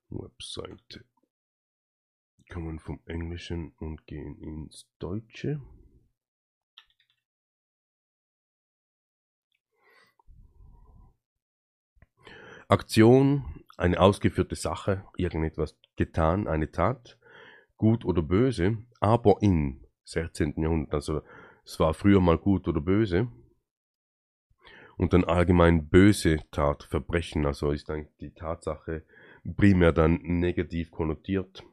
Webseite. 0.10 1.06
Kommen 2.50 2.80
vom 2.80 3.00
Englischen 3.06 3.74
und 3.80 4.06
gehen 4.06 4.38
ins 4.40 4.88
Deutsche. 5.00 5.62
Aktion, 12.68 13.64
eine 13.78 14.00
ausgeführte 14.00 14.56
Sache, 14.56 15.06
irgendetwas 15.18 15.78
getan, 15.96 16.48
eine 16.48 16.72
Tat, 16.72 17.20
gut 17.78 18.06
oder 18.06 18.24
böse, 18.24 18.78
aber 19.00 19.38
im 19.42 19.86
16. 20.06 20.56
Jahrhundert, 20.58 20.94
also 20.94 21.22
es 21.64 21.80
war 21.80 21.94
früher 21.94 22.22
mal 22.22 22.38
gut 22.38 22.68
oder 22.68 22.82
böse, 22.82 23.32
und 24.98 25.14
dann 25.14 25.26
allgemein 25.26 25.90
böse 25.90 26.40
Tat, 26.52 26.84
Verbrechen, 26.84 27.46
also 27.46 27.72
ist 27.72 27.90
dann 27.90 28.08
die 28.20 28.34
Tatsache 28.34 29.04
primär 29.56 29.92
dann 29.92 30.20
negativ 30.24 30.92
konnotiert. 30.92 31.64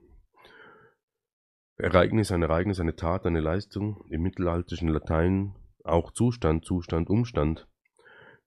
Ereignis, 1.77 2.31
ein 2.31 2.43
Ereignis, 2.43 2.81
eine 2.81 2.95
Tat, 2.95 3.27
eine 3.27 3.41
Leistung, 3.41 4.05
im 4.11 4.23
mittelalterlichen 4.23 4.89
Latein 4.89 5.55
auch 5.85 6.13
Zustand, 6.13 6.65
Zustand, 6.65 7.11
Umstand. 7.11 7.67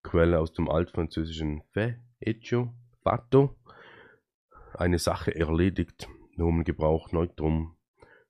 Quelle 0.03 0.39
aus 0.39 0.53
dem 0.53 0.69
altfranzösischen 0.69 1.63
fait, 1.71 1.99
hecho, 2.19 2.73
fatto, 3.01 3.55
eine 4.73 4.99
Sache 4.99 5.33
erledigt, 5.35 6.07
Nomengebrauch 6.35 7.11
Neutrum 7.11 7.75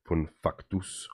von 0.04 0.28
factus. 0.28 1.10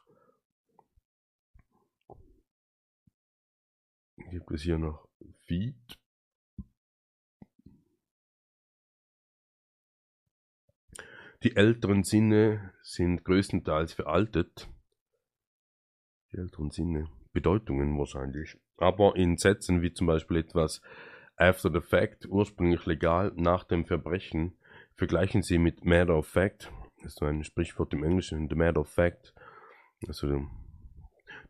Gibt 4.31 4.51
es 4.53 4.63
hier 4.63 4.79
noch 4.79 5.09
Feed? 5.47 6.02
Die 11.43 11.57
älteren 11.57 12.05
Sinne 12.05 12.73
sind 12.83 13.25
größtenteils 13.25 13.95
veraltet. 13.95 14.69
Die 16.33 16.37
älteren 16.37 16.71
Sinne, 16.71 17.09
Bedeutungen 17.33 17.99
wahrscheinlich. 17.99 18.57
Aber 18.77 19.17
in 19.17 19.37
Sätzen 19.37 19.83
wie 19.83 19.93
zum 19.93 20.07
Beispiel 20.07 20.37
etwas 20.37 20.83
after 21.37 21.73
the 21.73 21.81
fact, 21.81 22.27
ursprünglich 22.27 22.87
legal, 22.87 23.33
nach 23.35 23.65
dem 23.65 23.87
Verbrechen, 23.87 24.57
vergleichen 24.95 25.43
sie 25.43 25.59
mit 25.59 25.85
matter 25.85 26.17
of 26.17 26.29
fact. 26.29 26.71
Das 27.03 27.15
ist 27.15 27.23
ein 27.23 27.43
Sprichwort 27.43 27.93
im 27.93 28.05
Englischen, 28.05 28.49
the 28.49 28.55
matter 28.55 28.81
of 28.81 28.89
fact. 28.89 29.35
Also 30.07 30.49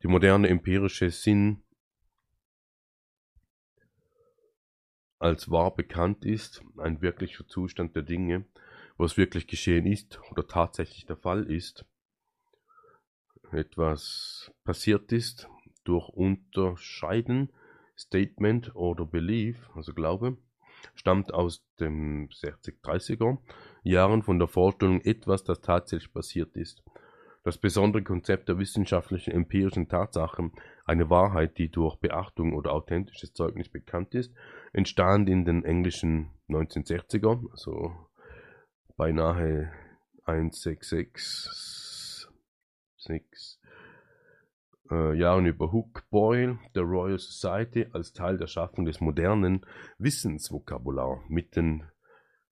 die 0.03 0.09
moderne 0.09 0.49
empirische 0.49 1.11
Sinn 1.11 1.63
als 5.19 5.51
wahr 5.51 5.75
bekannt 5.75 6.25
ist, 6.25 6.65
ein 6.79 7.03
wirklicher 7.03 7.47
Zustand 7.47 7.95
der 7.95 8.03
Dinge, 8.03 8.47
was 9.03 9.17
wirklich 9.17 9.49
geschehen 9.49 9.85
ist 9.85 10.21
oder 10.31 10.47
tatsächlich 10.47 11.05
der 11.07 11.17
Fall 11.17 11.51
ist, 11.51 11.85
etwas 13.51 14.53
passiert 14.65 15.13
ist, 15.13 15.49
durch 15.85 16.09
Unterscheiden, 16.09 17.53
Statement 17.99 18.75
oder 18.77 19.05
Belief, 19.05 19.69
also 19.75 19.93
Glaube, 19.93 20.39
stammt 20.95 21.35
aus 21.35 21.67
den 21.81 22.29
60-30er 22.29 23.39
Jahren 23.83 24.23
von 24.23 24.39
der 24.39 24.49
Vorstellung 24.49 25.01
etwas, 25.01 25.43
das 25.43 25.61
tatsächlich 25.61 26.13
passiert 26.13 26.57
ist. 26.57 26.83
Das 27.43 27.59
besondere 27.59 28.05
Konzept 28.05 28.49
der 28.49 28.59
wissenschaftlichen 28.59 29.33
empirischen 29.33 29.89
Tatsachen, 29.89 30.53
eine 30.85 31.11
Wahrheit, 31.11 31.59
die 31.59 31.71
durch 31.71 31.97
Beachtung 31.97 32.55
oder 32.55 32.73
authentisches 32.73 33.33
Zeugnis 33.33 33.69
bekannt 33.69 34.15
ist, 34.15 34.33
entstand 34.73 35.29
in 35.29 35.45
den 35.45 35.65
englischen 35.65 36.31
1960er, 36.49 37.51
also 37.51 38.07
beinahe 38.97 39.73
166 40.25 42.29
6 42.99 43.61
äh, 44.91 45.15
Jahren 45.15 45.47
über 45.47 45.73
Hook 45.73 46.09
Boyle, 46.11 46.59
der 46.75 46.83
Royal 46.83 47.19
Society, 47.19 47.87
als 47.93 48.13
Teil 48.13 48.39
der 48.39 48.47
Schaffung 48.47 48.85
des 48.85 49.01
modernen 49.01 49.67
Wissensvokabular, 49.99 51.23
mit 51.29 51.59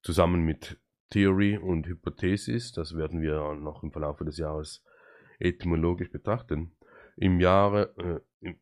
zusammen 0.02 0.42
mit 0.42 0.80
Theory 1.10 1.58
und 1.58 1.86
Hypothesis, 1.86 2.72
das 2.72 2.96
werden 2.96 3.20
wir 3.20 3.54
noch 3.54 3.82
im 3.82 3.92
Verlauf 3.92 4.18
des 4.18 4.38
Jahres 4.38 4.84
etymologisch 5.38 6.10
betrachten. 6.10 6.72
Im 7.16 7.40
Jahre, 7.40 7.94
äh, 7.98 8.20
im, 8.40 8.58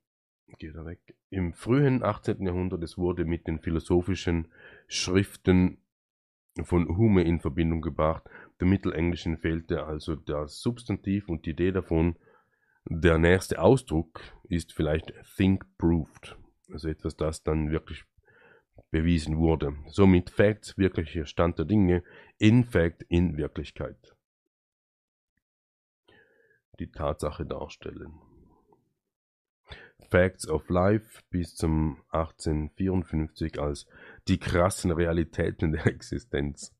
geht 0.58 0.74
er 0.74 0.86
weg, 0.86 1.00
im 1.30 1.52
frühen 1.52 2.02
18. 2.02 2.44
Jahrhundert, 2.44 2.82
es 2.82 2.96
wurde 2.96 3.24
mit 3.24 3.46
den 3.46 3.60
philosophischen 3.60 4.50
Schriften 4.86 5.78
von 6.64 6.96
Hume 6.96 7.22
in 7.22 7.40
Verbindung 7.40 7.80
gebracht. 7.80 8.24
Dem 8.60 8.70
Mittelenglischen 8.70 9.38
fehlte 9.38 9.84
also 9.84 10.16
das 10.16 10.60
Substantiv 10.60 11.28
und 11.28 11.46
die 11.46 11.50
Idee 11.50 11.72
davon. 11.72 12.16
Der 12.84 13.18
nächste 13.18 13.60
Ausdruck 13.60 14.20
ist 14.48 14.72
vielleicht 14.72 15.12
think 15.36 15.64
proved, 15.76 16.36
also 16.72 16.88
etwas, 16.88 17.16
das 17.16 17.42
dann 17.42 17.70
wirklich 17.70 18.04
bewiesen 18.90 19.38
wurde. 19.38 19.76
Somit 19.88 20.30
Facts, 20.30 20.78
wirklicher 20.78 21.26
Stand 21.26 21.58
der 21.58 21.66
Dinge, 21.66 22.02
in 22.38 22.64
Fact, 22.64 23.04
in 23.08 23.36
Wirklichkeit. 23.36 24.16
Die 26.78 26.90
Tatsache 26.90 27.44
darstellen. 27.44 28.14
Facts 30.08 30.48
of 30.48 30.68
Life 30.70 31.22
bis 31.30 31.54
zum 31.54 32.02
1854 32.12 33.60
als 33.60 33.86
die 34.26 34.38
krassen 34.38 34.90
Realitäten 34.90 35.72
der 35.72 35.86
Existenz. 35.94 36.74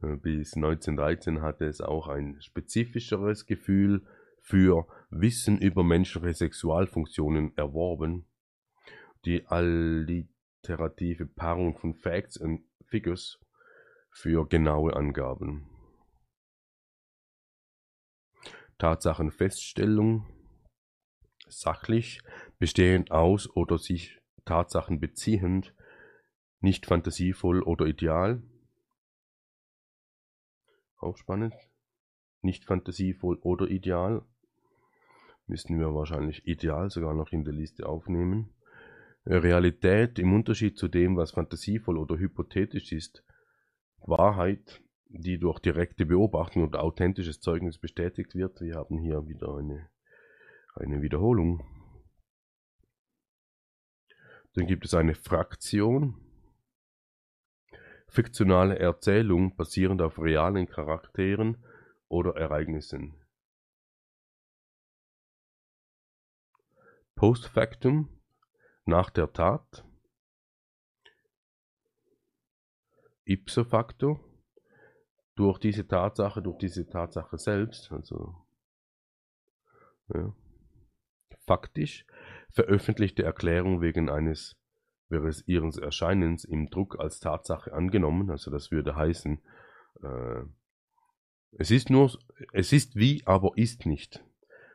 bis 0.00 0.54
1913 0.54 1.40
hatte 1.40 1.66
es 1.66 1.80
auch 1.80 2.08
ein 2.08 2.40
spezifischeres 2.40 3.46
Gefühl 3.46 4.04
für 4.40 4.88
Wissen 5.10 5.58
über 5.58 5.84
menschliche 5.84 6.34
Sexualfunktionen 6.34 7.56
erworben. 7.56 8.26
Die 9.24 9.46
alliterative 9.46 11.26
Paarung 11.26 11.76
von 11.78 11.94
Facts 11.94 12.36
und 12.36 12.64
Figures 12.86 13.38
für 14.10 14.48
genaue 14.48 14.96
Angaben. 14.96 15.68
Tatsachenfeststellung 18.78 20.26
sachlich, 21.50 22.22
bestehend 22.58 23.10
aus 23.10 23.48
oder 23.54 23.78
sich 23.78 24.20
Tatsachen 24.44 25.00
beziehend, 25.00 25.74
nicht 26.60 26.86
fantasievoll 26.86 27.62
oder 27.62 27.86
ideal. 27.86 28.42
Auch 30.98 31.16
spannend. 31.16 31.54
Nicht 32.42 32.64
fantasievoll 32.64 33.38
oder 33.42 33.68
ideal. 33.68 34.22
Müssten 35.46 35.78
wir 35.78 35.94
wahrscheinlich 35.94 36.46
ideal 36.46 36.90
sogar 36.90 37.14
noch 37.14 37.32
in 37.32 37.44
der 37.44 37.54
Liste 37.54 37.88
aufnehmen. 37.88 38.50
Realität 39.26 40.18
im 40.18 40.32
Unterschied 40.32 40.78
zu 40.78 40.88
dem, 40.88 41.16
was 41.16 41.32
fantasievoll 41.32 41.98
oder 41.98 42.18
hypothetisch 42.18 42.92
ist. 42.92 43.24
Wahrheit, 43.98 44.80
die 45.08 45.38
durch 45.38 45.58
direkte 45.58 46.06
Beobachtung 46.06 46.64
oder 46.64 46.82
authentisches 46.82 47.40
Zeugnis 47.40 47.78
bestätigt 47.78 48.34
wird. 48.34 48.60
Wir 48.60 48.76
haben 48.76 48.98
hier 48.98 49.26
wieder 49.26 49.56
eine, 49.56 49.88
eine 50.80 51.02
Wiederholung. 51.02 51.64
Dann 54.54 54.66
gibt 54.66 54.84
es 54.84 54.94
eine 54.94 55.14
Fraktion. 55.14 56.16
Fiktionale 58.08 58.78
Erzählung 58.78 59.54
basierend 59.54 60.02
auf 60.02 60.18
realen 60.18 60.66
Charakteren 60.66 61.62
oder 62.08 62.36
Ereignissen. 62.36 63.14
Post 67.14 67.46
factum, 67.46 68.08
nach 68.84 69.10
der 69.10 69.32
Tat. 69.32 69.84
Ipso 73.24 73.62
facto, 73.62 74.18
durch 75.36 75.58
diese 75.58 75.86
Tatsache, 75.86 76.42
durch 76.42 76.58
diese 76.58 76.88
Tatsache 76.88 77.38
selbst, 77.38 77.92
also 77.92 78.34
ja, 80.08 80.34
faktisch, 81.50 82.06
veröffentlichte 82.52 83.24
Erklärung 83.24 83.80
wegen 83.80 84.08
eines 84.08 84.56
während 85.08 85.42
ihres 85.48 85.78
Erscheinens 85.78 86.44
im 86.44 86.70
Druck 86.70 87.00
als 87.00 87.18
Tatsache 87.18 87.72
angenommen. 87.72 88.30
Also 88.30 88.52
das 88.52 88.70
würde 88.70 88.94
heißen, 88.94 89.40
äh, 90.04 90.42
es 91.58 91.72
ist 91.72 91.90
nur, 91.90 92.12
es 92.52 92.72
ist 92.72 92.94
wie, 92.94 93.22
aber 93.26 93.50
ist 93.56 93.84
nicht. 93.84 94.24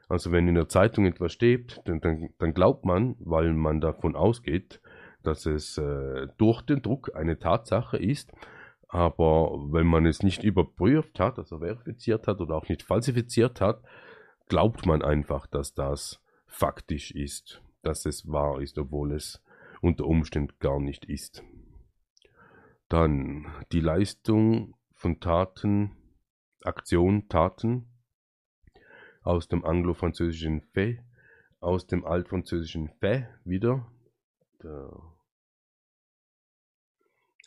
Also 0.09 0.33
wenn 0.33 0.49
in 0.49 0.55
der 0.55 0.67
Zeitung 0.67 1.05
etwas 1.05 1.31
steht, 1.31 1.81
dann, 1.85 2.01
dann, 2.01 2.29
dann 2.39 2.53
glaubt 2.53 2.83
man, 2.83 3.15
weil 3.19 3.53
man 3.53 3.79
davon 3.79 4.17
ausgeht, 4.17 4.81
dass 5.23 5.45
es 5.45 5.77
äh, 5.77 6.27
durch 6.37 6.61
den 6.61 6.81
Druck 6.81 7.15
eine 7.15 7.39
Tatsache 7.39 7.95
ist, 7.97 8.33
aber 8.89 9.57
wenn 9.71 9.87
man 9.87 10.05
es 10.05 10.23
nicht 10.23 10.43
überprüft 10.43 11.21
hat, 11.21 11.39
also 11.39 11.59
verifiziert 11.59 12.27
hat 12.27 12.41
oder 12.41 12.55
auch 12.55 12.67
nicht 12.67 12.83
falsifiziert 12.83 13.61
hat, 13.61 13.81
glaubt 14.49 14.85
man 14.85 15.01
einfach, 15.01 15.47
dass 15.47 15.73
das 15.73 16.21
faktisch 16.55 17.11
ist, 17.11 17.61
dass 17.81 18.05
es 18.05 18.31
wahr 18.31 18.61
ist, 18.61 18.77
obwohl 18.77 19.11
es 19.11 19.43
unter 19.81 20.05
Umständen 20.05 20.57
gar 20.59 20.79
nicht 20.79 21.03
ist. 21.05 21.43
Dann 22.87 23.45
die 23.73 23.81
Leistung 23.81 24.75
von 24.93 25.19
Taten, 25.19 25.97
Aktion, 26.63 27.27
Taten 27.27 27.87
aus 29.21 29.49
dem 29.49 29.65
anglo-französischen 29.65 30.61
fait, 30.61 31.03
aus 31.59 31.87
dem 31.87 32.05
altfranzösischen 32.05 32.89
fait 32.99 33.27
wieder, 33.43 33.91
der 34.63 34.97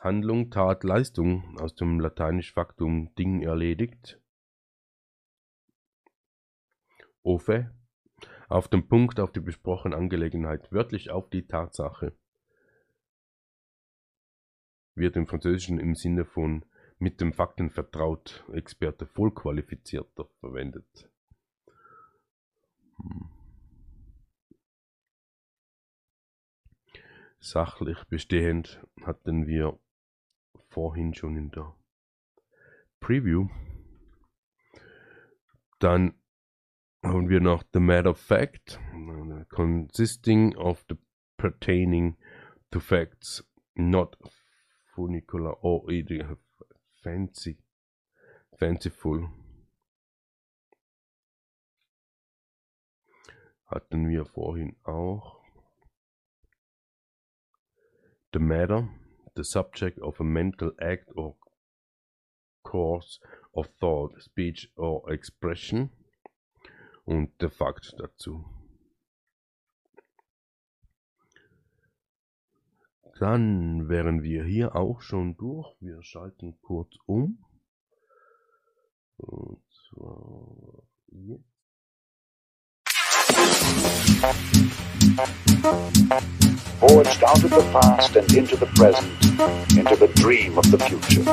Handlung, 0.00 0.50
Tat, 0.50 0.84
Leistung, 0.84 1.58
aus 1.58 1.74
dem 1.74 1.98
lateinisch 1.98 2.52
Faktum 2.52 3.14
Ding 3.14 3.40
erledigt, 3.40 4.20
Ofe, 7.22 7.72
auf 8.48 8.68
den 8.68 8.88
Punkt, 8.88 9.20
auf 9.20 9.32
die 9.32 9.40
besprochene 9.40 9.96
Angelegenheit, 9.96 10.72
wörtlich 10.72 11.10
auf 11.10 11.28
die 11.28 11.46
Tatsache, 11.46 12.12
wird 14.94 15.16
im 15.16 15.26
Französischen 15.26 15.78
im 15.78 15.94
Sinne 15.94 16.24
von 16.24 16.64
mit 16.98 17.20
dem 17.20 17.32
Fakten 17.32 17.70
vertraut, 17.70 18.44
Experte 18.52 19.06
voll 19.06 19.32
qualifizierter 19.32 20.26
verwendet. 20.40 21.08
Hm. 22.96 23.30
Sachlich 27.40 28.02
bestehend 28.08 28.84
hatten 29.04 29.46
wir 29.46 29.78
vorhin 30.70 31.14
schon 31.14 31.36
in 31.36 31.50
der 31.52 31.72
Preview. 32.98 33.48
Dann 35.78 36.17
haben 37.08 37.28
wir 37.28 37.40
noch 37.40 37.62
the 37.72 37.80
matter 37.80 38.10
of 38.10 38.18
fact, 38.18 38.78
äh, 38.92 39.44
consisting 39.48 40.56
of 40.56 40.84
the 40.88 40.96
pertaining 41.36 42.16
to 42.70 42.80
facts 42.80 43.44
not 43.74 44.16
funicular 44.94 45.56
or 45.62 45.84
fancy, 47.02 47.58
fanciful. 48.58 49.28
hatten 53.68 54.08
wir 54.08 54.24
vorhin 54.24 54.76
auch. 54.84 55.36
The 58.32 58.38
matter, 58.38 58.88
the 59.34 59.44
subject 59.44 60.00
of 60.00 60.20
a 60.20 60.24
mental 60.24 60.72
act 60.80 61.10
or 61.14 61.36
course 62.62 63.20
of 63.54 63.68
thought, 63.78 64.20
speech 64.20 64.70
or 64.76 65.10
expression 65.10 65.90
und 67.08 67.40
der 67.40 67.50
Fakt 67.50 67.94
dazu. 67.98 68.44
Dann 73.18 73.88
wären 73.88 74.22
wir 74.22 74.44
hier 74.44 74.76
auch 74.76 75.00
schon 75.00 75.34
durch. 75.38 75.74
Wir 75.80 76.02
schalten 76.02 76.58
kurz 76.60 76.94
um. 77.06 77.42
Und 79.16 79.62
zwar 79.88 80.82
jetzt. 81.06 81.44
Forged 86.78 87.24
out 87.24 87.42
of 87.42 87.50
the 87.50 87.62
past 87.72 88.16
and 88.16 88.32
into 88.34 88.56
the 88.56 88.66
present, 88.76 89.08
into 89.76 89.96
the 89.96 90.08
dream 90.14 90.58
of 90.58 90.66
the 90.66 90.78
future. 90.78 91.24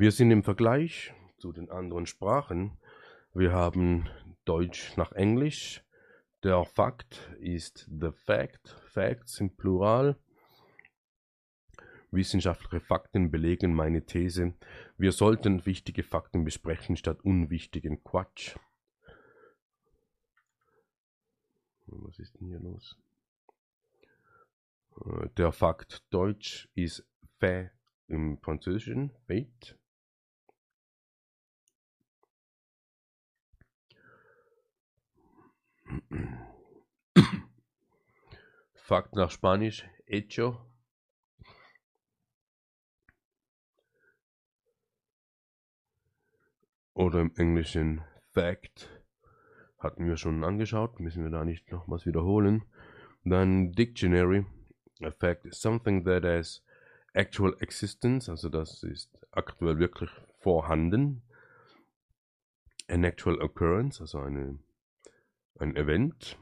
Wir 0.00 0.12
sind 0.12 0.30
im 0.30 0.42
Vergleich 0.42 1.12
zu 1.36 1.52
den 1.52 1.70
anderen 1.70 2.06
Sprachen. 2.06 2.78
Wir 3.34 3.52
haben 3.52 4.08
Deutsch 4.46 4.96
nach 4.96 5.12
Englisch, 5.12 5.84
der 6.42 6.64
Fakt 6.64 7.30
ist 7.38 7.86
the 8.00 8.10
fact, 8.10 8.70
facts 8.86 9.40
im 9.40 9.54
Plural. 9.54 10.16
Wissenschaftliche 12.10 12.80
Fakten 12.80 13.30
belegen 13.30 13.74
meine 13.74 14.06
These. 14.06 14.54
Wir 14.96 15.12
sollten 15.12 15.66
wichtige 15.66 16.02
Fakten 16.02 16.44
besprechen 16.44 16.96
statt 16.96 17.20
unwichtigen 17.22 18.02
Quatsch. 18.02 18.56
Was 21.88 22.18
ist 22.18 22.40
denn 22.40 22.46
hier 22.46 22.60
los? 22.60 22.96
Äh, 24.96 25.28
der 25.36 25.52
Fakt 25.52 26.06
Deutsch 26.08 26.70
ist 26.74 27.06
fait 27.38 27.70
im 28.08 28.38
Französischen, 28.38 29.10
fait. 29.26 29.76
Fakt 38.74 39.14
nach 39.14 39.30
Spanisch, 39.30 39.86
hecho. 40.06 40.58
Oder 46.94 47.20
im 47.20 47.32
Englischen 47.36 48.02
Fact. 48.32 48.90
Hatten 49.78 50.06
wir 50.06 50.16
schon 50.16 50.44
angeschaut, 50.44 51.00
müssen 51.00 51.22
wir 51.22 51.30
da 51.30 51.44
nicht 51.44 51.70
nochmals 51.72 52.04
wiederholen. 52.04 52.64
Dann 53.24 53.72
Dictionary. 53.72 54.44
A 55.02 55.10
fact 55.10 55.46
is 55.46 55.60
something 55.60 56.04
that 56.04 56.24
has 56.24 56.62
actual 57.14 57.56
existence, 57.60 58.28
also 58.28 58.48
das 58.48 58.82
ist 58.82 59.16
aktuell 59.30 59.78
wirklich 59.78 60.10
vorhanden. 60.40 61.22
An 62.88 63.04
actual 63.04 63.40
occurrence, 63.40 64.00
also 64.00 64.18
eine 64.18 64.58
ein 65.60 65.76
Event, 65.76 66.36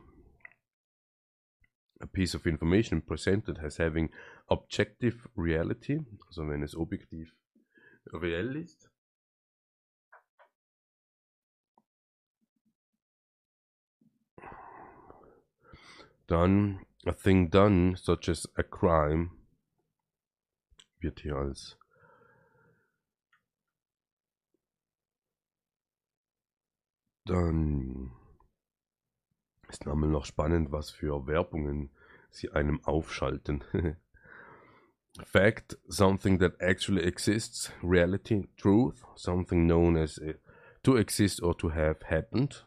a 2.00 2.06
piece 2.06 2.34
of 2.34 2.46
information 2.46 3.02
presented 3.02 3.58
as 3.58 3.78
having 3.78 4.10
objective 4.48 5.28
reality, 5.36 6.00
also 6.26 6.48
wenn 6.48 6.62
es 6.62 6.74
objektiv 6.74 7.34
reell 8.12 8.56
ist. 8.56 8.88
A 17.06 17.12
thing 17.12 17.48
done, 17.48 17.96
such 17.96 18.28
as 18.28 18.46
a 18.56 18.62
crime, 18.62 19.30
wird 21.00 21.20
hier 21.20 21.36
als 21.36 21.78
ist 29.68 29.86
nochmal 29.86 30.10
noch 30.10 30.24
spannend, 30.24 30.72
was 30.72 30.90
für 30.90 31.26
Werbungen 31.26 31.90
sie 32.30 32.50
einem 32.50 32.84
aufschalten. 32.84 33.64
Fact, 35.24 35.76
something 35.88 36.38
that 36.38 36.60
actually 36.60 37.02
exists, 37.02 37.72
reality, 37.82 38.48
truth, 38.56 39.04
something 39.16 39.66
known 39.66 39.96
as 39.96 40.20
to 40.82 40.96
exist 40.96 41.42
or 41.42 41.56
to 41.58 41.70
have 41.70 41.98
happened, 42.04 42.64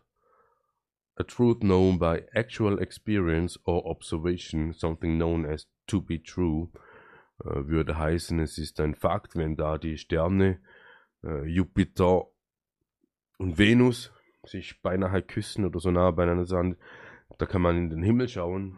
a 1.18 1.24
truth 1.24 1.62
known 1.62 1.98
by 1.98 2.24
actual 2.36 2.80
experience 2.80 3.58
or 3.66 3.86
observation, 3.86 4.74
something 4.74 5.18
known 5.18 5.46
as 5.46 5.68
to 5.88 6.02
be 6.02 6.20
true, 6.20 6.70
äh, 7.46 7.68
würde 7.68 7.98
heißen, 7.98 8.40
es 8.40 8.58
ist 8.58 8.80
ein 8.80 8.96
Fakt, 8.96 9.36
wenn 9.36 9.56
da 9.56 9.78
die 9.78 9.98
Sterne 9.98 10.60
äh, 11.24 11.46
Jupiter 11.46 12.28
und 13.38 13.58
Venus 13.58 14.12
sich 14.46 14.82
beinahe 14.82 15.22
küssen 15.22 15.66
oder 15.66 15.80
so 15.80 15.92
nah 15.92 16.12
beieinander 16.12 16.46
sind, 16.46 16.78
da 17.38 17.46
kann 17.46 17.62
man 17.62 17.78
in 17.78 17.90
den 17.90 18.04
Himmel 18.04 18.28
schauen, 18.28 18.78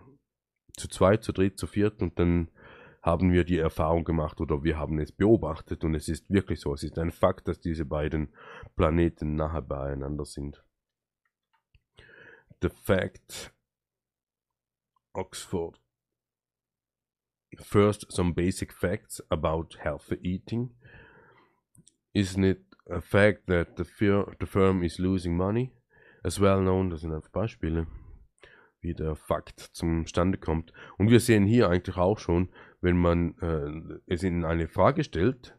zu 0.75 0.87
zweit, 0.87 1.23
zu 1.23 1.31
dritt, 1.31 1.57
zu 1.57 1.67
viert 1.67 2.01
und 2.01 2.19
dann 2.19 2.49
haben 3.01 3.33
wir 3.33 3.43
die 3.43 3.57
Erfahrung 3.57 4.05
gemacht 4.05 4.39
oder 4.39 4.63
wir 4.63 4.77
haben 4.77 4.99
es 4.99 5.11
beobachtet 5.11 5.83
und 5.83 5.93
es 5.93 6.07
ist 6.07 6.29
wirklich 6.29 6.61
so, 6.61 6.73
es 6.73 6.83
ist 6.83 6.97
ein 6.97 7.11
Fakt, 7.11 7.47
dass 7.47 7.59
diese 7.59 7.85
beiden 7.85 8.33
Planeten 8.75 9.35
nahe 9.35 9.61
beieinander 9.61 10.25
sind. 10.25 10.63
The 12.61 12.69
fact 12.69 13.53
Oxford 15.13 15.83
First, 17.61 18.11
some 18.11 18.33
basic 18.33 18.73
facts 18.73 19.21
about 19.29 19.77
healthy 19.79 20.17
eating. 20.23 20.71
Isn't 22.13 22.43
it 22.43 22.61
a 22.89 23.01
fact 23.01 23.47
that 23.47 23.77
the, 23.77 23.83
fir 23.83 24.25
the 24.39 24.45
firm 24.45 24.83
is 24.83 24.99
losing 24.99 25.35
money? 25.35 25.71
As 26.23 26.39
well 26.39 26.61
known, 26.61 26.89
das 26.89 27.01
sind 27.01 27.13
einfach 27.13 27.31
Beispiele, 27.31 27.87
wie 28.81 28.93
der 28.93 29.15
Fakt 29.15 29.59
zum 29.59 30.07
Stande 30.07 30.37
kommt. 30.37 30.71
Und 30.97 31.09
wir 31.09 31.19
sehen 31.19 31.45
hier 31.45 31.69
eigentlich 31.69 31.97
auch 31.97 32.19
schon, 32.19 32.49
wenn 32.81 32.97
man 32.97 33.37
äh, 33.39 33.99
es 34.07 34.23
in 34.23 34.45
eine 34.45 34.67
Frage 34.67 35.03
stellt, 35.03 35.57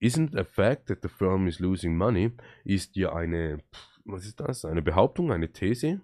isn't 0.00 0.36
a 0.36 0.44
fact 0.44 0.86
that 0.86 0.98
the 1.02 1.08
firm 1.08 1.46
is 1.46 1.60
losing 1.60 1.96
money, 1.96 2.32
ist 2.64 2.96
ja 2.96 3.12
eine, 3.12 3.58
was 4.04 4.26
ist 4.26 4.40
das, 4.40 4.64
eine 4.64 4.82
Behauptung, 4.82 5.30
eine 5.30 5.52
These, 5.52 6.00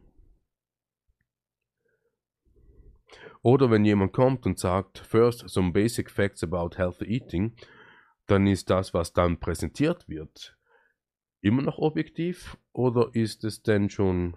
Oder 3.43 3.71
wenn 3.71 3.85
jemand 3.85 4.13
kommt 4.13 4.45
und 4.45 4.59
sagt, 4.59 4.99
first 4.99 5.49
some 5.49 5.73
basic 5.73 6.11
facts 6.11 6.43
about 6.43 6.77
healthy 6.77 7.07
eating, 7.07 7.53
dann 8.31 8.47
ist 8.47 8.71
das, 8.71 8.95
was 8.95 9.13
dann 9.13 9.41
präsentiert 9.41 10.09
wird, 10.09 10.57
immer 11.41 11.63
noch 11.63 11.79
objektiv 11.79 12.57
oder 12.73 13.11
ist 13.13 13.45
es 13.45 13.63
denn 13.63 13.91
schon 13.91 14.37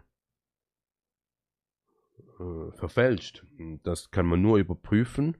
äh, 2.40 2.72
verfälscht? 2.72 3.46
Das 3.84 4.10
kann 4.12 4.26
man 4.26 4.42
nur 4.42 4.58
überprüfen 4.58 5.38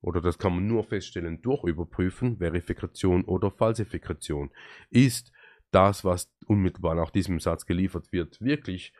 oder 0.00 0.20
das 0.20 0.38
kann 0.38 0.54
man 0.54 0.66
nur 0.66 0.84
feststellen 0.84 1.40
durch 1.42 1.64
Überprüfen, 1.64 2.38
Verifikation 2.38 3.24
oder 3.24 3.50
Falsifikation. 3.50 4.50
Ist 4.90 5.32
das, 5.70 6.04
was 6.04 6.32
unmittelbar 6.46 6.94
nach 6.94 7.10
diesem 7.10 7.38
Satz 7.38 7.66
geliefert 7.66 8.12
wird, 8.12 8.40
wirklich 8.40 8.92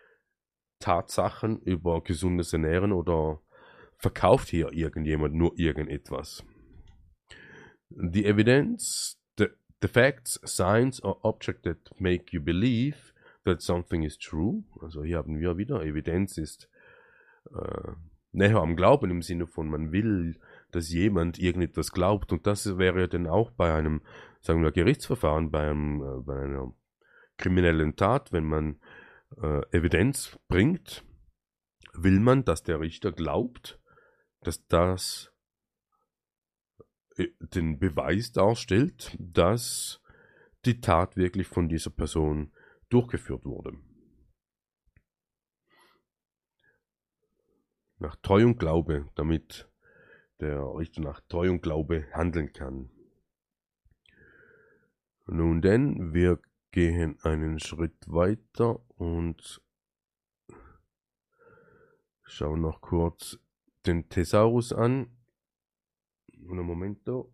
Tatsachen 0.78 1.60
über 1.60 2.02
gesundes 2.02 2.52
Ernähren 2.52 2.92
oder 2.92 3.40
verkauft 3.96 4.48
hier 4.48 4.72
irgendjemand 4.72 5.34
nur 5.34 5.52
irgendetwas. 5.58 6.44
The 7.96 8.24
evidence, 8.24 9.18
the, 9.36 9.48
the 9.80 9.88
facts, 9.88 10.40
signs 10.44 11.00
or 11.00 11.18
objects 11.22 11.62
that 11.64 12.00
make 12.00 12.32
you 12.32 12.40
believe 12.40 13.12
that 13.44 13.62
something 13.62 14.02
is 14.02 14.18
true. 14.18 14.64
Also 14.80 15.02
hier 15.02 15.18
haben 15.18 15.38
wir 15.38 15.56
wieder, 15.56 15.82
Evidenz 15.82 16.38
ist 16.38 16.68
äh, 17.50 17.92
näher 18.32 18.60
am 18.60 18.76
Glauben 18.76 19.10
im 19.10 19.22
Sinne 19.22 19.46
von, 19.46 19.68
man 19.68 19.92
will, 19.92 20.38
dass 20.70 20.90
jemand 20.90 21.38
irgendetwas 21.38 21.92
glaubt. 21.92 22.32
Und 22.32 22.46
das 22.46 22.78
wäre 22.78 23.08
dann 23.08 23.26
auch 23.26 23.50
bei 23.50 23.74
einem, 23.74 24.02
sagen 24.40 24.62
wir, 24.62 24.72
Gerichtsverfahren, 24.72 25.50
bei, 25.50 25.70
einem, 25.70 26.02
äh, 26.02 26.22
bei 26.22 26.42
einer 26.42 26.72
kriminellen 27.36 27.96
Tat, 27.96 28.32
wenn 28.32 28.44
man 28.44 28.80
äh, 29.40 29.60
Evidenz 29.76 30.38
bringt, 30.48 31.04
will 31.94 32.20
man, 32.20 32.44
dass 32.44 32.62
der 32.62 32.80
Richter 32.80 33.12
glaubt, 33.12 33.80
dass 34.40 34.66
das 34.66 35.31
den 37.40 37.78
Beweis 37.78 38.32
darstellt, 38.32 39.16
dass 39.18 40.00
die 40.64 40.80
Tat 40.80 41.16
wirklich 41.16 41.46
von 41.48 41.68
dieser 41.68 41.90
Person 41.90 42.52
durchgeführt 42.88 43.44
wurde. 43.44 43.72
Nach 47.98 48.16
Treu 48.16 48.44
und 48.44 48.58
Glaube, 48.58 49.08
damit 49.14 49.68
der 50.40 50.60
Richter 50.74 51.02
nach 51.02 51.20
Treu 51.28 51.50
und 51.50 51.62
Glaube 51.62 52.06
handeln 52.12 52.52
kann. 52.52 52.90
Nun 55.26 55.62
denn, 55.62 56.12
wir 56.12 56.40
gehen 56.72 57.18
einen 57.22 57.60
Schritt 57.60 57.96
weiter 58.06 58.80
und 58.98 59.62
schauen 62.24 62.60
noch 62.60 62.80
kurz 62.80 63.38
den 63.86 64.08
Thesaurus 64.08 64.72
an. 64.72 65.16
Un 66.52 66.66
momento. 66.66 67.32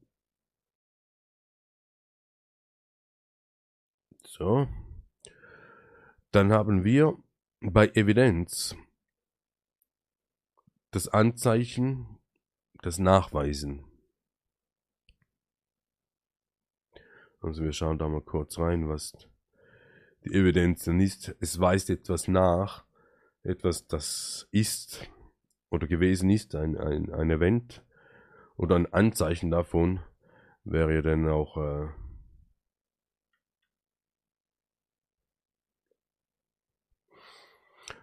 So. 4.24 4.68
Dann 6.30 6.52
haben 6.52 6.84
wir 6.84 7.18
bei 7.60 7.88
Evidenz 7.88 8.76
das 10.92 11.08
Anzeichen, 11.08 12.20
das 12.82 13.00
Nachweisen. 13.00 13.84
Also 17.40 17.64
wir 17.64 17.72
schauen 17.72 17.98
da 17.98 18.08
mal 18.08 18.22
kurz 18.22 18.56
rein, 18.56 18.88
was 18.88 19.14
die 20.24 20.32
Evidenz 20.32 20.84
dann 20.84 21.00
ist. 21.00 21.34
Es 21.40 21.58
weist 21.58 21.90
etwas 21.90 22.28
nach, 22.28 22.86
etwas, 23.42 23.88
das 23.88 24.46
ist 24.52 25.10
oder 25.70 25.88
gewesen 25.88 26.30
ist, 26.30 26.54
ein, 26.54 26.76
ein, 26.76 27.12
ein 27.12 27.30
Event 27.30 27.82
oder 28.58 28.74
ein 28.74 28.92
Anzeichen 28.92 29.50
davon, 29.50 30.00
wäre 30.64 30.96
ja 30.96 31.02
dann 31.02 31.28
auch 31.28 31.56
äh, 31.56 31.88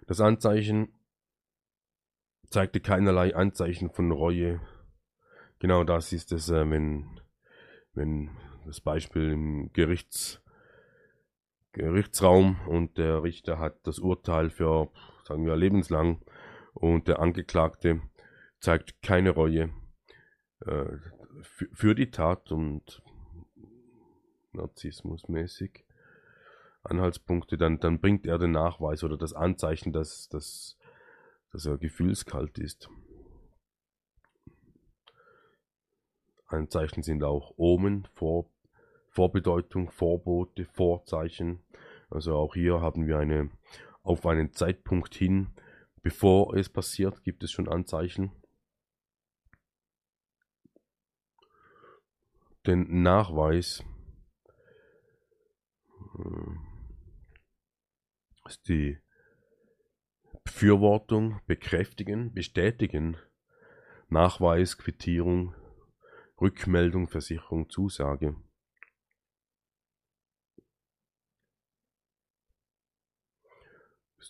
das 0.08 0.22
Anzeichen 0.22 0.94
zeigte 2.50 2.80
keinerlei 2.80 3.36
Anzeichen 3.36 3.90
von 3.90 4.12
Reue. 4.12 4.62
Genau 5.60 5.84
das 5.84 6.14
ist 6.14 6.32
es, 6.32 6.50
äh, 6.50 6.70
wenn, 6.70 7.20
wenn 7.94 8.32
das 8.66 8.80
Beispiel 8.80 9.32
im 9.32 9.74
Gerichts, 9.74 10.42
Gerichtsraum 11.74 12.62
und 12.68 12.98
der 12.98 13.24
Richter 13.24 13.60
hat 13.60 13.86
das 13.86 14.00
Urteil 14.00 14.50
für, 14.50 14.90
sagen 15.26 15.46
wir, 15.46 15.58
lebenslang 15.58 16.22
und 16.74 17.10
der 17.10 17.20
Angeklagte 17.20 18.02
zeigt 18.62 19.02
keine 19.02 19.32
Reue 19.32 19.74
äh, 20.62 20.86
für, 21.42 21.68
für 21.74 21.96
die 21.96 22.12
Tat 22.12 22.52
und 22.52 23.02
narzissmusmäßig 24.54 25.86
Anhaltspunkte, 26.84 27.58
dann, 27.58 27.80
dann 27.80 28.00
bringt 28.00 28.26
er 28.26 28.38
den 28.38 28.52
Nachweis 28.52 29.04
oder 29.04 29.18
das 29.18 29.34
Anzeichen, 29.34 29.92
dass, 29.92 30.30
dass, 30.30 30.78
dass 31.52 31.66
er 31.66 31.78
gefühlskalt 31.78 32.58
ist. 32.60 32.90
Anzeichen 36.48 37.04
sind 37.04 37.24
auch 37.24 37.54
Omen, 37.58 38.08
Vor, 38.14 38.50
Vorbedeutung, 39.10 39.90
Vorbote, 39.90 40.66
Vorzeichen. 40.66 41.64
Also 42.10 42.36
auch 42.36 42.54
hier 42.54 42.82
haben 42.82 43.08
wir 43.08 43.18
eine 43.18 43.50
auf 44.04 44.26
einen 44.28 44.54
Zeitpunkt 44.54 45.16
hin 45.16 45.50
Bevor 46.06 46.56
es 46.56 46.70
passiert, 46.70 47.24
gibt 47.24 47.44
es 47.44 47.52
schon 47.52 47.68
Anzeichen. 47.68 48.32
Den 52.66 53.04
Nachweis 53.04 53.84
äh, 56.18 56.52
ist 58.48 58.68
die 58.68 58.98
Befürwortung, 60.44 61.42
bekräftigen, 61.48 62.34
bestätigen, 62.34 63.18
Nachweis, 64.10 64.78
Quittierung, 64.78 65.56
Rückmeldung, 66.40 67.08
Versicherung, 67.08 67.70
Zusage. 67.70 68.36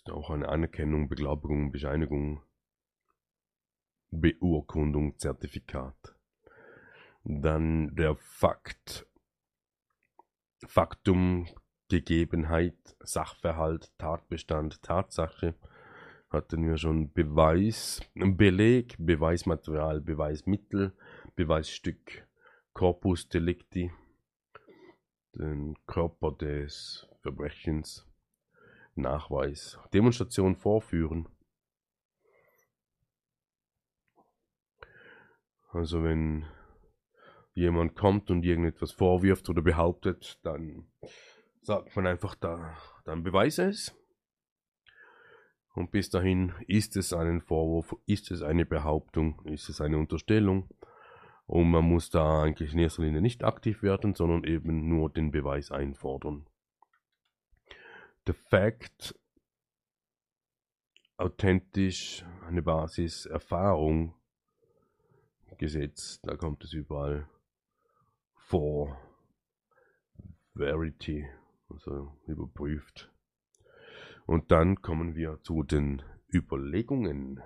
ist 0.06 0.10
auch 0.10 0.30
eine 0.30 0.48
Anerkennung, 0.48 1.08
Beglaubigung, 1.08 1.72
Bescheinigung. 1.72 2.42
Beurkundung, 4.10 5.18
Zertifikat. 5.18 6.15
Dann 7.28 7.96
der 7.96 8.14
Fakt, 8.14 9.04
Faktum, 10.64 11.48
Gegebenheit, 11.88 12.96
Sachverhalt, 13.00 13.90
Tatbestand, 13.98 14.80
Tatsache. 14.82 15.56
Hatten 16.30 16.64
wir 16.64 16.76
schon 16.78 17.12
Beweis, 17.12 18.00
Beleg, 18.14 18.94
Beweismaterial, 19.00 20.00
Beweismittel, 20.00 20.96
Beweisstück, 21.34 22.28
Corpus 22.72 23.28
Delicti, 23.28 23.90
den 25.34 25.76
Körper 25.86 26.30
des 26.30 27.08
Verbrechens, 27.22 28.06
Nachweis, 28.94 29.80
Demonstration 29.92 30.54
vorführen. 30.54 31.28
Also 35.72 36.04
wenn 36.04 36.46
jemand 37.56 37.96
kommt 37.96 38.30
und 38.30 38.44
irgendetwas 38.44 38.92
vorwirft 38.92 39.48
oder 39.48 39.62
behauptet, 39.62 40.38
dann 40.42 40.86
sagt 41.62 41.96
man 41.96 42.06
einfach, 42.06 42.34
da, 42.34 42.76
dann 43.04 43.22
beweise 43.22 43.70
es. 43.70 43.96
Und 45.74 45.90
bis 45.90 46.10
dahin 46.10 46.52
ist 46.66 46.96
es 46.96 47.12
ein 47.12 47.40
Vorwurf, 47.40 47.96
ist 48.06 48.30
es 48.30 48.42
eine 48.42 48.66
Behauptung, 48.66 49.42
ist 49.46 49.68
es 49.68 49.80
eine 49.80 49.98
Unterstellung. 49.98 50.68
Und 51.46 51.70
man 51.70 51.84
muss 51.84 52.10
da 52.10 52.42
eigentlich 52.42 52.74
in 52.74 52.78
erster 52.78 53.02
Linie 53.02 53.22
nicht 53.22 53.42
aktiv 53.42 53.82
werden, 53.82 54.14
sondern 54.14 54.44
eben 54.44 54.88
nur 54.88 55.10
den 55.10 55.30
Beweis 55.30 55.70
einfordern. 55.70 56.46
The 58.26 58.34
Fact, 58.50 59.18
authentisch, 61.16 62.24
eine 62.46 62.62
Basis, 62.62 63.24
Erfahrung, 63.24 64.14
Gesetz, 65.58 66.20
da 66.20 66.36
kommt 66.36 66.62
es 66.64 66.74
überall 66.74 67.28
vor. 68.46 68.96
Verity, 70.54 71.28
also 71.68 72.16
überprüft. 72.26 73.12
Und 74.24 74.50
dann 74.50 74.80
kommen 74.82 75.14
wir 75.14 75.40
zu 75.42 75.62
den 75.64 76.02
Überlegungen. 76.32 77.42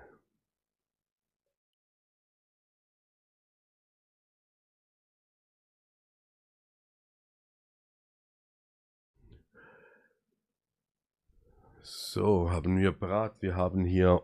So, 11.81 12.51
haben 12.51 12.77
wir 12.77 12.91
parat. 12.91 13.41
Wir 13.41 13.55
haben 13.55 13.85
hier 13.85 14.21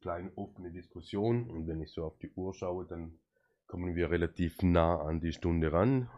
kleine 0.00 0.36
offene 0.36 0.70
Diskussion 0.70 1.48
und 1.48 1.66
wenn 1.66 1.80
ich 1.80 1.92
so 1.92 2.04
auf 2.04 2.18
die 2.18 2.30
Uhr 2.32 2.52
schaue, 2.54 2.86
dann 2.86 3.18
kommen 3.72 3.96
wir 3.96 4.10
relativ 4.10 4.60
nah 4.60 5.00
an 5.00 5.20
die 5.20 5.32
Stunde 5.32 5.72
ran. 5.72 6.10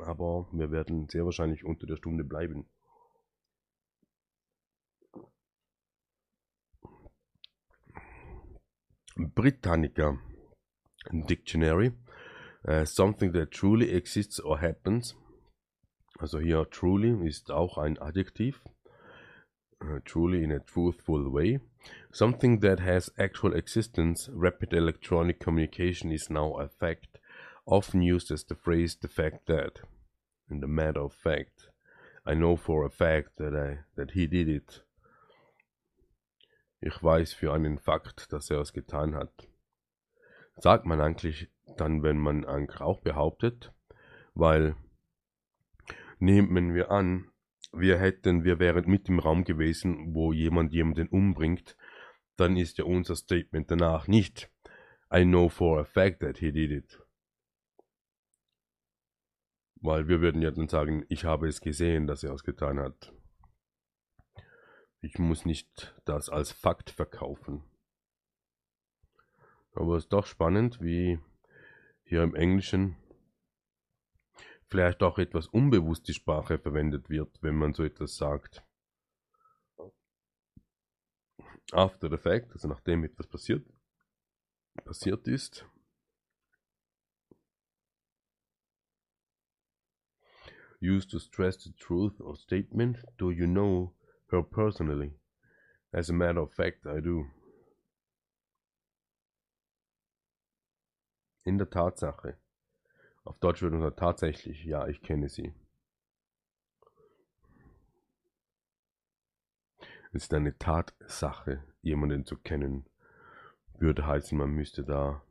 Aber 0.00 0.46
wir 0.52 0.70
werden 0.70 1.08
sehr 1.08 1.24
wahrscheinlich 1.24 1.64
unter 1.64 1.86
der 1.86 1.96
Stunde 1.96 2.24
bleiben. 2.24 2.68
Britannica 9.16 10.18
Dictionary. 11.10 11.94
Uh, 12.66 12.84
something 12.84 13.32
that 13.32 13.50
truly 13.50 13.88
exists 13.90 14.38
or 14.38 14.60
happens 14.60 15.16
Also 16.18 16.38
hier 16.38 16.68
truly 16.68 17.26
ist 17.26 17.50
auch 17.50 17.78
ein 17.78 17.96
Adjektiv. 17.96 18.62
Uh, 19.82 20.00
truly 20.04 20.44
in 20.44 20.52
a 20.52 20.58
truthful 20.58 21.32
way. 21.32 21.60
Something 22.12 22.60
that 22.60 22.80
has 22.80 23.10
actual 23.18 23.54
existence, 23.54 24.28
rapid 24.32 24.72
electronic 24.72 25.40
communication 25.40 26.10
is 26.12 26.30
now 26.30 26.54
a 26.54 26.68
fact, 26.68 27.18
often 27.66 28.02
used 28.02 28.30
as 28.30 28.44
the 28.44 28.54
phrase 28.54 28.96
the 28.96 29.08
fact 29.08 29.46
that. 29.46 29.80
In 30.50 30.60
the 30.60 30.66
matter 30.66 31.00
of 31.00 31.12
fact, 31.12 31.68
I 32.26 32.34
know 32.34 32.56
for 32.56 32.84
a 32.84 32.90
fact 32.90 33.36
that, 33.36 33.54
I, 33.54 33.84
that 33.96 34.12
he 34.12 34.26
did 34.26 34.48
it. 34.48 34.82
Ich 36.80 37.02
weiß 37.02 37.34
für 37.34 37.52
einen 37.52 37.78
Fakt, 37.78 38.32
dass 38.32 38.50
er 38.50 38.60
es 38.60 38.72
getan 38.72 39.14
hat. 39.14 39.48
Sagt 40.56 40.86
man 40.86 41.00
eigentlich 41.00 41.48
dann, 41.76 42.02
wenn 42.02 42.18
man 42.18 42.44
eigentlich 42.44 42.80
auch 42.80 43.00
behauptet, 43.00 43.72
weil 44.34 44.74
Nehmen 46.20 46.74
wir 46.74 46.90
an, 46.90 47.30
wir 47.72 47.98
hätten, 47.98 48.44
wir 48.44 48.58
wären 48.58 48.88
mit 48.90 49.08
im 49.08 49.18
Raum 49.18 49.44
gewesen, 49.44 50.14
wo 50.14 50.32
jemand 50.32 50.72
jemanden 50.72 51.08
umbringt, 51.08 51.76
dann 52.36 52.56
ist 52.56 52.78
ja 52.78 52.84
unser 52.84 53.16
Statement 53.16 53.70
danach 53.70 54.06
nicht 54.08 54.50
I 55.10 55.24
know 55.24 55.48
for 55.48 55.80
a 55.80 55.84
fact 55.84 56.20
that 56.20 56.38
he 56.38 56.52
did 56.52 56.70
it. 56.70 57.00
Weil 59.80 60.06
wir 60.08 60.20
würden 60.20 60.42
ja 60.42 60.50
dann 60.50 60.68
sagen, 60.68 61.04
ich 61.08 61.24
habe 61.24 61.48
es 61.48 61.60
gesehen, 61.60 62.06
dass 62.06 62.22
er 62.22 62.32
es 62.32 62.42
getan 62.42 62.78
hat. 62.78 63.12
Ich 65.00 65.18
muss 65.18 65.46
nicht 65.46 65.96
das 66.04 66.28
als 66.28 66.52
Fakt 66.52 66.90
verkaufen. 66.90 67.62
Aber 69.72 69.96
es 69.96 70.04
ist 70.04 70.12
doch 70.12 70.26
spannend, 70.26 70.82
wie 70.82 71.20
hier 72.02 72.22
im 72.22 72.34
Englischen 72.34 72.96
vielleicht 74.68 75.02
auch 75.02 75.18
etwas 75.18 75.46
unbewusst 75.46 76.06
die 76.08 76.14
Sprache 76.14 76.58
verwendet 76.58 77.08
wird, 77.08 77.42
wenn 77.42 77.56
man 77.56 77.74
so 77.74 77.84
etwas 77.84 78.16
sagt. 78.16 78.62
After 81.72 82.08
the 82.08 82.16
fact, 82.16 82.52
also 82.52 82.68
nachdem 82.68 83.04
etwas 83.04 83.26
passiert, 83.26 83.66
passiert 84.84 85.26
ist. 85.28 85.66
Used 90.80 91.10
to 91.10 91.18
stress 91.18 91.62
the 91.64 91.72
truth 91.72 92.20
or 92.20 92.36
statement. 92.36 93.04
Do 93.18 93.30
you 93.30 93.46
know 93.46 93.94
her 94.30 94.42
personally? 94.42 95.18
As 95.92 96.08
a 96.08 96.12
matter 96.12 96.40
of 96.40 96.54
fact, 96.54 96.86
I 96.86 97.00
do. 97.00 97.26
In 101.44 101.58
der 101.58 101.68
Tatsache. 101.68 102.38
Auf 103.28 103.38
Deutsch 103.40 103.60
würde 103.60 103.76
man 103.76 103.90
sagen, 103.90 103.96
tatsächlich, 103.96 104.64
ja, 104.64 104.88
ich 104.88 105.02
kenne 105.02 105.28
sie. 105.28 105.52
Es 110.12 110.22
ist 110.22 110.32
eine 110.32 110.56
Tatsache, 110.56 111.62
jemanden 111.82 112.24
zu 112.24 112.38
kennen. 112.38 112.86
Würde 113.78 114.06
heißen, 114.06 114.36
man 114.36 114.52
müsste 114.52 114.82
da 114.82 115.22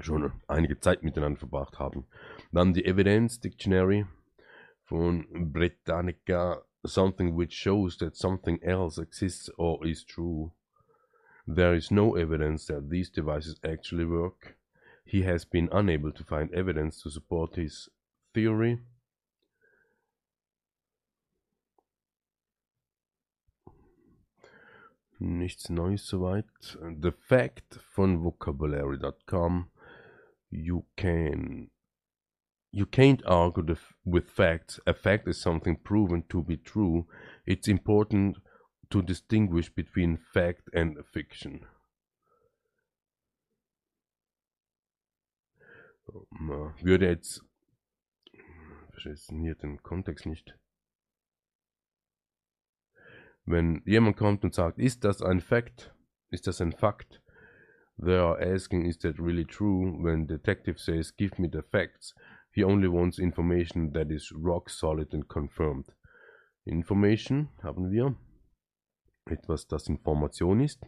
schon 0.00 0.32
einige 0.48 0.80
Zeit 0.80 1.02
miteinander 1.02 1.38
verbracht 1.38 1.78
haben. 1.78 2.06
Dann 2.52 2.72
die 2.72 2.86
Evidence 2.86 3.38
Dictionary 3.38 4.06
von 4.84 5.52
Britannica. 5.52 6.64
Something 6.86 7.36
which 7.36 7.54
shows 7.54 7.98
that 7.98 8.16
something 8.16 8.62
else 8.62 9.00
exists 9.00 9.50
or 9.58 9.84
is 9.84 10.06
true. 10.06 10.52
There 11.46 11.76
is 11.76 11.90
no 11.90 12.16
evidence 12.16 12.66
that 12.66 12.88
these 12.88 13.10
devices 13.12 13.62
actually 13.62 14.06
work. 14.08 14.56
He 15.04 15.22
has 15.22 15.44
been 15.44 15.68
unable 15.70 16.12
to 16.12 16.24
find 16.24 16.52
evidence 16.52 17.02
to 17.02 17.10
support 17.10 17.56
his 17.56 17.88
theory. 18.32 18.80
Nichts 25.20 25.70
Neues 25.70 26.02
soweit. 26.02 26.44
The 27.00 27.12
fact 27.12 27.78
von 27.94 28.22
vocabulary.com. 28.22 29.70
You 30.50 30.84
can 30.96 31.70
you 32.74 32.86
can't 32.86 33.22
argue 33.24 33.62
the, 33.62 33.78
with 34.04 34.28
facts. 34.28 34.80
A 34.84 34.94
fact 34.94 35.28
is 35.28 35.40
something 35.40 35.76
proven 35.76 36.24
to 36.30 36.42
be 36.42 36.56
true. 36.56 37.06
It's 37.46 37.68
important 37.68 38.38
to 38.90 39.00
distinguish 39.00 39.68
between 39.68 40.18
fact 40.32 40.70
and 40.74 40.96
fiction. 41.12 41.66
Würde 46.06 47.06
jetzt, 47.06 47.44
verstehst 48.90 49.30
hier 49.30 49.54
den 49.54 49.82
Kontext 49.82 50.26
nicht. 50.26 50.58
Wenn 53.46 53.82
jemand 53.84 54.16
kommt 54.16 54.44
und 54.44 54.54
sagt, 54.54 54.78
ist 54.78 55.04
das 55.04 55.20
ein 55.22 55.40
Fact? 55.40 55.94
Ist 56.30 56.46
das 56.46 56.60
ein 56.60 56.72
Fakt? 56.72 57.22
They 57.96 58.16
are 58.16 58.38
asking, 58.40 58.86
is 58.86 58.98
that 58.98 59.18
really 59.18 59.44
true? 59.44 60.02
When 60.02 60.26
detective 60.26 60.80
says, 60.80 61.14
give 61.14 61.40
me 61.40 61.48
the 61.50 61.62
facts, 61.62 62.14
he 62.50 62.64
only 62.64 62.88
wants 62.88 63.18
information 63.18 63.92
that 63.92 64.10
is 64.10 64.32
rock 64.32 64.68
solid 64.68 65.12
and 65.14 65.28
confirmed. 65.28 65.92
Information 66.64 67.50
haben 67.62 67.90
wir. 67.90 68.16
Etwas, 69.26 69.66
das 69.68 69.88
Information 69.88 70.60
ist. 70.60 70.84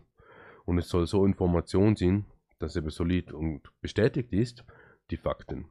Und 0.64 0.78
es 0.78 0.88
soll 0.88 1.06
so 1.06 1.24
Information 1.24 1.94
sein, 1.94 2.26
dass 2.58 2.74
er 2.74 2.90
solid 2.90 3.32
und 3.32 3.62
bestätigt 3.80 4.32
ist, 4.32 4.64
die 5.10 5.16
Fakten. 5.16 5.66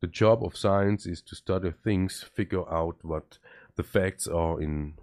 The 0.00 0.08
job 0.08 0.42
of 0.42 0.56
science 0.56 1.06
is 1.06 1.22
to 1.24 1.34
study 1.34 1.72
things, 1.72 2.22
figure 2.22 2.68
out 2.70 3.02
what 3.02 3.38
the 3.76 3.82
facts 3.82 4.28
are 4.28 4.60
in 4.60 4.94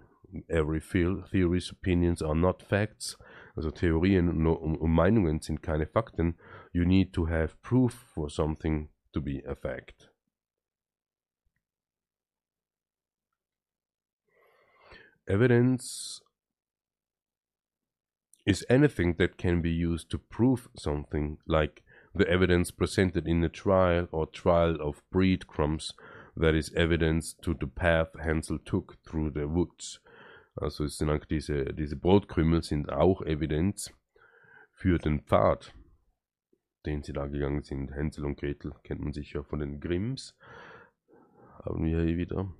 every 0.48 0.80
field. 0.80 1.28
Theories, 1.30 1.70
opinions 1.70 2.22
are 2.22 2.34
not 2.34 2.62
facts. 2.62 3.16
Also 3.56 3.70
Theorien 3.70 4.28
und, 4.28 4.46
und 4.46 4.80
um, 4.80 4.94
Meinungen 4.94 5.40
sind 5.40 5.62
keine 5.62 5.86
Fakten. 5.86 6.36
You 6.72 6.84
need 6.84 7.12
to 7.12 7.26
have 7.26 7.60
proof 7.62 7.92
for 8.14 8.28
something 8.30 8.88
to 9.12 9.20
be 9.20 9.42
a 9.46 9.54
fact. 9.54 10.10
Evidence 15.26 16.20
is 18.44 18.64
anything 18.68 19.16
that 19.16 19.38
can 19.38 19.62
be 19.62 19.70
used 19.70 20.10
to 20.10 20.18
prove 20.18 20.68
something, 20.76 21.38
like 21.46 21.82
the 22.14 22.28
evidence 22.28 22.70
presented 22.70 23.26
in 23.26 23.42
a 23.42 23.48
trial 23.48 24.06
or 24.12 24.26
trial 24.26 24.76
of 24.80 25.02
breadcrumbs 25.10 25.92
that 26.36 26.54
is 26.54 26.72
evidence 26.74 27.34
to 27.42 27.54
the 27.58 27.66
path 27.66 28.08
Hansel 28.22 28.58
took 28.64 28.96
through 29.04 29.30
the 29.30 29.48
woods. 29.48 30.00
Also 30.56 30.84
es 30.84 30.98
sind 30.98 31.10
eigentlich 31.10 31.28
diese, 31.28 31.64
diese 31.74 31.96
Brotkrümel 31.96 32.62
sind 32.62 32.92
auch 32.92 33.22
Evidenz 33.22 33.92
für 34.72 34.98
den 34.98 35.20
Pfad, 35.20 35.74
den 36.86 37.02
sie 37.02 37.12
da 37.12 37.26
gegangen 37.26 37.62
sind. 37.62 37.92
Hänsel 37.92 38.24
und 38.24 38.38
Gretel 38.38 38.72
kennt 38.84 39.00
man 39.00 39.12
sicher 39.12 39.42
von 39.44 39.58
den 39.58 39.80
Grimms. 39.80 40.36
Haben 41.64 41.84
wir 41.84 42.02
hier 42.02 42.16
wieder. 42.16 42.52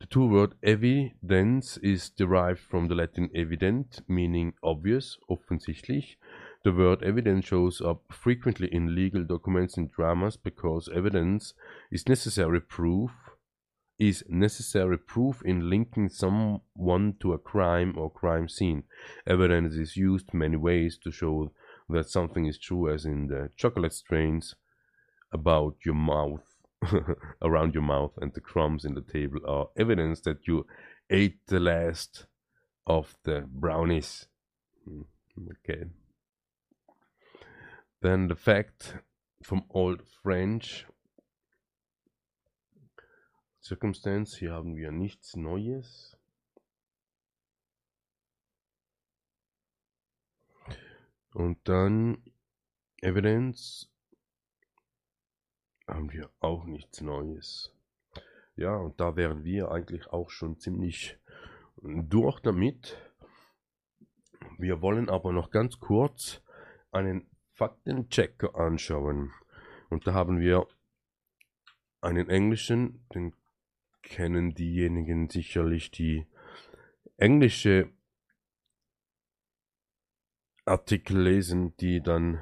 The 0.00 0.08
two 0.08 0.30
word 0.30 0.56
evidence 0.62 1.76
is 1.76 2.12
derived 2.12 2.58
from 2.58 2.88
the 2.88 2.94
Latin 2.94 3.32
evident, 3.34 4.02
meaning 4.08 4.52
obvious, 4.60 5.20
offensichtlich. 5.28 6.18
The 6.64 6.72
word 6.72 7.02
evidence 7.02 7.46
shows 7.46 7.80
up 7.80 8.02
frequently 8.12 8.68
in 8.70 8.94
legal 8.94 9.24
documents 9.24 9.76
and 9.76 9.90
dramas 9.90 10.36
because 10.36 10.88
evidence 10.94 11.54
is 11.90 12.08
necessary 12.08 12.60
proof 12.60 13.10
is 13.98 14.24
necessary 14.28 14.98
proof 14.98 15.42
in 15.44 15.70
linking 15.70 16.08
someone 16.08 17.14
to 17.20 17.32
a 17.32 17.38
crime 17.38 17.94
or 17.96 18.10
crime 18.10 18.48
scene. 18.48 18.82
Evidence 19.26 19.74
is 19.74 19.96
used 19.96 20.34
many 20.34 20.56
ways 20.56 20.98
to 20.98 21.12
show 21.12 21.52
that 21.88 22.08
something 22.08 22.46
is 22.46 22.58
true, 22.58 22.92
as 22.92 23.04
in 23.04 23.28
the 23.28 23.48
chocolate 23.56 23.92
strains 23.92 24.56
about 25.30 25.76
your 25.84 25.94
mouth 25.94 26.42
around 27.42 27.74
your 27.74 27.82
mouth 27.82 28.12
and 28.20 28.34
the 28.34 28.40
crumbs 28.40 28.84
in 28.84 28.94
the 28.94 29.02
table 29.02 29.38
are 29.46 29.68
evidence 29.76 30.20
that 30.22 30.48
you 30.48 30.66
ate 31.08 31.46
the 31.46 31.60
last 31.60 32.26
of 32.86 33.14
the 33.22 33.44
brownies. 33.48 34.26
Hmm, 34.84 35.02
okay. 35.64 35.84
Then 38.02 38.28
the 38.28 38.34
fact 38.34 38.98
from 39.42 39.62
Old 39.68 40.02
French. 40.02 40.88
Circumstance, 43.62 44.36
hier 44.36 44.52
haben 44.52 44.74
wir 44.74 44.90
nichts 44.90 45.36
Neues. 45.36 46.16
Und 51.32 51.60
dann 51.62 52.24
Evidence 53.00 53.88
haben 55.86 56.10
wir 56.10 56.28
auch 56.40 56.64
nichts 56.64 57.00
Neues. 57.02 57.72
Ja, 58.56 58.74
und 58.74 58.98
da 59.00 59.14
wären 59.14 59.44
wir 59.44 59.70
eigentlich 59.70 60.08
auch 60.08 60.30
schon 60.30 60.58
ziemlich 60.58 61.20
durch 61.76 62.40
damit. 62.40 62.98
Wir 64.58 64.82
wollen 64.82 65.08
aber 65.08 65.32
noch 65.32 65.52
ganz 65.52 65.78
kurz 65.78 66.42
einen 66.90 67.31
Faktenchecker 67.54 68.54
anschauen. 68.54 69.32
Und 69.90 70.06
da 70.06 70.14
haben 70.14 70.40
wir 70.40 70.66
einen 72.00 72.28
englischen, 72.28 73.06
den 73.14 73.34
kennen 74.02 74.54
diejenigen 74.54 75.28
sicherlich, 75.28 75.90
die 75.90 76.26
englische 77.16 77.90
Artikel 80.64 81.20
lesen, 81.20 81.76
die 81.76 82.02
dann 82.02 82.40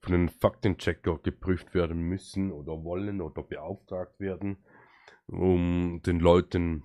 von 0.00 0.14
einem 0.14 0.28
Faktenchecker 0.28 1.18
geprüft 1.18 1.74
werden 1.74 2.00
müssen 2.00 2.52
oder 2.52 2.84
wollen 2.84 3.20
oder 3.20 3.42
beauftragt 3.42 4.18
werden, 4.20 4.58
um 5.26 6.00
den 6.04 6.20
Leuten 6.20 6.84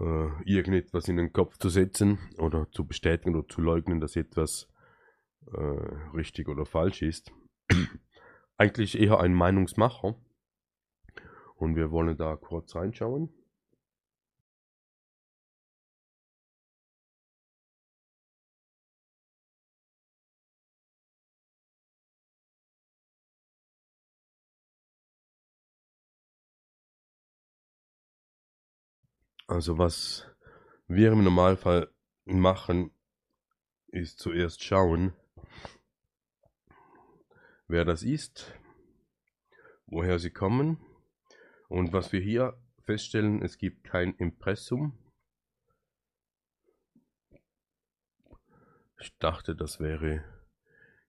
äh, 0.00 0.42
irgendetwas 0.44 1.08
in 1.08 1.16
den 1.16 1.32
Kopf 1.32 1.58
zu 1.58 1.68
setzen 1.68 2.18
oder 2.38 2.70
zu 2.70 2.86
bestätigen 2.86 3.34
oder 3.34 3.46
zu 3.46 3.60
leugnen, 3.60 4.00
dass 4.00 4.16
etwas 4.16 4.68
äh, 5.52 6.16
richtig 6.16 6.48
oder 6.48 6.66
falsch 6.66 7.02
ist. 7.02 7.32
Eigentlich 8.56 8.98
eher 8.98 9.20
ein 9.20 9.34
Meinungsmacher. 9.34 10.16
Und 11.56 11.76
wir 11.76 11.90
wollen 11.90 12.16
da 12.16 12.36
kurz 12.36 12.74
reinschauen. 12.74 13.32
Also 29.46 29.78
was 29.78 30.26
wir 30.88 31.12
im 31.12 31.22
Normalfall 31.22 31.88
machen, 32.24 32.90
ist 33.88 34.18
zuerst 34.18 34.64
schauen, 34.64 35.12
wer 37.68 37.84
das 37.84 38.02
ist, 38.02 38.52
woher 39.86 40.18
sie 40.18 40.30
kommen 40.30 40.78
und 41.68 41.92
was 41.92 42.12
wir 42.12 42.20
hier 42.20 42.56
feststellen, 42.84 43.42
es 43.42 43.58
gibt 43.58 43.84
kein 43.84 44.14
Impressum. 44.16 44.98
Ich 49.00 49.16
dachte, 49.18 49.54
das 49.54 49.80
wäre 49.80 50.24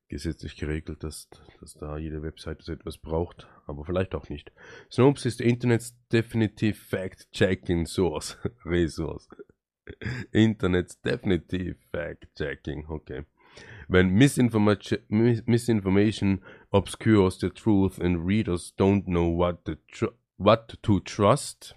gesetzlich 0.07 0.55
geregelt, 0.55 1.03
dass, 1.03 1.29
dass 1.59 1.73
da 1.73 1.97
jede 1.97 2.21
Webseite 2.21 2.63
so 2.63 2.71
etwas 2.71 2.97
braucht, 2.97 3.47
aber 3.65 3.85
vielleicht 3.85 4.15
auch 4.15 4.29
nicht. 4.29 4.51
Snopes 4.91 5.25
ist 5.25 5.41
Internet's 5.41 5.95
definitive 6.11 6.75
fact-checking 6.75 7.85
source, 7.85 8.37
resource. 8.65 9.27
Internet's 10.31 10.99
definitive 11.01 11.77
fact-checking, 11.91 12.87
okay. 12.87 13.25
When 13.87 14.17
misinformation, 14.17 14.99
misinformation 15.09 16.41
obscures 16.73 17.37
the 17.37 17.49
truth 17.49 17.99
and 17.99 18.25
readers 18.25 18.73
don't 18.75 19.07
know 19.07 19.27
what, 19.27 19.65
the 19.65 19.77
what 20.37 20.75
to 20.83 20.99
trust, 21.01 21.73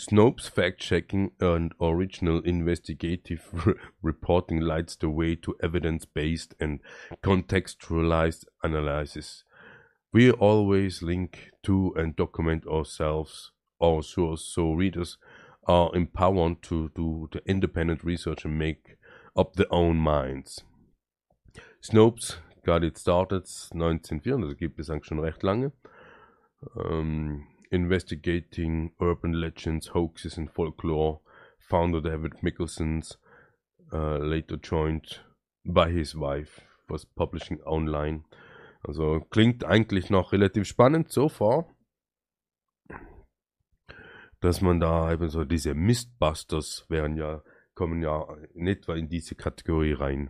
Snopes 0.00 0.48
fact-checking 0.48 1.32
and 1.40 1.72
original 1.80 2.40
investigative 2.40 3.76
reporting 4.02 4.60
lights 4.60 4.96
the 4.96 5.10
way 5.10 5.36
to 5.36 5.54
evidence-based 5.62 6.54
and 6.58 6.80
contextualized 7.22 8.44
analysis. 8.62 9.44
We 10.12 10.30
always 10.30 11.02
link 11.02 11.50
to 11.64 11.92
and 11.96 12.16
document 12.16 12.66
ourselves, 12.66 13.52
our 13.80 14.02
source, 14.02 14.44
so 14.46 14.72
readers 14.72 15.18
are 15.66 15.94
empowered 15.94 16.62
to 16.62 16.90
do 16.96 17.28
the 17.30 17.42
independent 17.46 18.02
research 18.02 18.46
and 18.46 18.58
make 18.58 18.96
up 19.40 19.56
their 19.56 19.72
own 19.72 19.96
minds. 19.96 20.62
Snopes 21.82 22.36
got 22.64 22.84
it 22.84 22.98
started 22.98 23.44
1904, 23.72 24.34
also 24.34 24.54
gibt 24.54 24.78
es 24.78 24.90
eigentlich 24.90 25.06
schon 25.06 25.18
recht 25.18 25.42
lange. 25.42 25.72
Um, 26.74 27.46
investigating 27.70 28.92
urban 29.00 29.32
legends, 29.32 29.94
hoaxes, 29.94 30.36
and 30.36 30.50
folklore. 30.50 31.20
Founder 31.58 32.02
David 32.02 32.42
Mickelson's 32.42 33.16
uh, 33.92 34.18
later 34.18 34.56
joined 34.56 35.20
by 35.64 35.90
his 35.90 36.14
wife, 36.14 36.60
was 36.88 37.06
publishing 37.06 37.62
online. 37.62 38.24
Also 38.82 39.20
klingt 39.30 39.64
eigentlich 39.64 40.10
noch 40.10 40.32
relativ 40.32 40.66
spannend 40.66 41.10
so 41.10 41.28
far. 41.28 41.64
Dass 44.40 44.60
man 44.60 44.80
da 44.80 45.12
eben 45.12 45.28
so 45.28 45.44
diese 45.44 45.74
Mistbusters 45.74 46.86
wären 46.88 47.16
ja, 47.16 47.42
kommen 47.80 48.02
ja 48.02 48.26
in 48.52 48.66
etwa 48.66 48.94
in 48.94 49.08
diese 49.08 49.34
Kategorie 49.34 49.94
rein. 49.94 50.28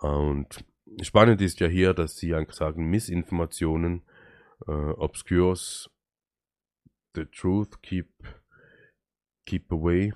Und 0.00 0.64
spannend 1.02 1.40
ist 1.40 1.60
ja 1.60 1.68
hier, 1.68 1.94
dass 1.94 2.16
sie 2.16 2.34
sagen, 2.50 2.90
Missinformationen, 2.90 4.02
äh, 4.66 4.72
Obscures 4.72 5.88
the 7.14 7.26
truth, 7.26 7.80
keep 7.80 8.08
keep 9.46 9.70
away, 9.70 10.12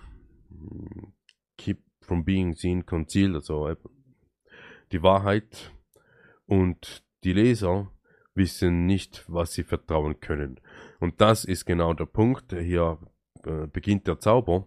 keep 1.56 1.78
from 2.00 2.24
being 2.24 2.56
seen, 2.56 2.84
concealed, 2.84 3.36
also 3.36 3.76
die 4.90 5.02
Wahrheit 5.04 5.72
und 6.46 7.04
die 7.22 7.34
Leser 7.34 7.88
wissen 8.34 8.86
nicht, 8.86 9.24
was 9.28 9.52
sie 9.52 9.62
vertrauen 9.62 10.18
können. 10.18 10.58
Und 10.98 11.20
das 11.20 11.44
ist 11.44 11.66
genau 11.66 11.94
der 11.94 12.06
Punkt, 12.06 12.52
hier 12.52 12.98
äh, 13.44 13.68
beginnt 13.68 14.08
der 14.08 14.18
Zauber, 14.18 14.66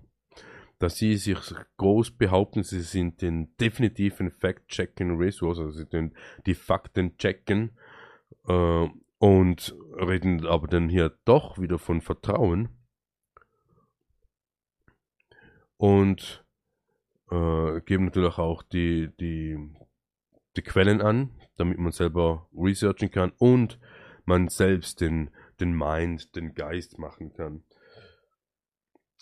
dass 0.79 0.97
sie 0.97 1.15
sich 1.15 1.39
groß 1.77 2.11
behaupten, 2.11 2.63
sie 2.63 2.81
sind 2.81 3.21
den 3.21 3.55
definitiven 3.57 4.31
Fact-Checking 4.31 5.17
Resource, 5.17 5.59
also 5.59 5.71
sie 5.71 5.85
den, 5.85 6.15
die 6.45 6.55
Fakten 6.55 7.17
checken 7.17 7.77
äh, 8.47 8.87
und 9.17 9.75
reden 9.99 10.45
aber 10.45 10.67
dann 10.67 10.89
hier 10.89 11.17
doch 11.25 11.59
wieder 11.59 11.79
von 11.79 12.01
Vertrauen. 12.01 12.69
Und 15.77 16.45
äh, 17.31 17.81
geben 17.81 18.05
natürlich 18.05 18.37
auch 18.37 18.63
die, 18.63 19.09
die, 19.19 19.57
die 20.55 20.61
Quellen 20.61 21.01
an, 21.01 21.31
damit 21.57 21.77
man 21.77 21.91
selber 21.91 22.47
researchen 22.53 23.11
kann 23.11 23.31
und 23.37 23.79
man 24.25 24.47
selbst 24.47 25.01
den, 25.01 25.29
den 25.59 25.75
Mind, 25.77 26.35
den 26.35 26.53
Geist 26.53 26.97
machen 26.97 27.33
kann. 27.33 27.63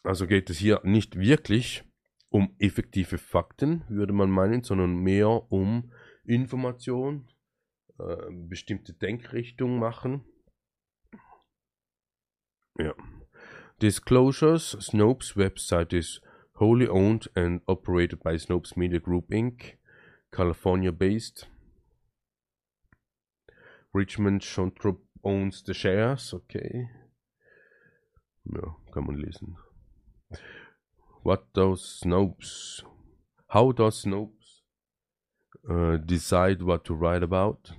Also 0.03 0.27
geht 0.27 0.49
es 0.49 0.57
hier 0.57 0.81
nicht 0.83 1.17
wirklich 1.17 1.83
um 2.29 2.55
effektive 2.59 3.17
Fakten, 3.17 3.85
würde 3.87 4.11
man 4.11 4.29
meinen, 4.29 4.63
sondern 4.63 4.97
mehr 4.97 5.51
um 5.51 5.93
Information, 6.25 7.29
äh, 7.99 8.31
bestimmte 8.31 8.93
Denkrichtung 8.93 9.79
machen. 9.79 10.25
Ja. 12.77 12.93
Disclosures, 13.81 14.71
Snopes 14.81 15.37
Website 15.37 15.93
is 15.93 16.21
wholly 16.55 16.87
owned 16.87 17.29
and 17.35 17.61
operated 17.67 18.23
by 18.23 18.35
Snopes 18.37 18.75
Media 18.75 18.99
Group 18.99 19.29
Inc., 19.31 19.77
California 20.31 20.91
based. 20.91 21.49
Richmond 23.93 24.43
Schontrup 24.43 25.07
owns 25.21 25.63
the 25.63 25.73
shares, 25.73 26.33
okay. 26.33 26.89
Ja, 28.45 28.75
kann 28.91 29.05
man 29.05 29.17
lesen. 29.17 29.57
What 31.23 31.53
does 31.53 32.01
Snopes, 32.03 32.83
how 33.47 33.71
does 33.71 34.03
Snopes 34.03 34.63
uh, 35.69 35.97
decide 35.97 36.61
what 36.61 36.83
to 36.85 36.93
write 36.93 37.23
about? 37.23 37.71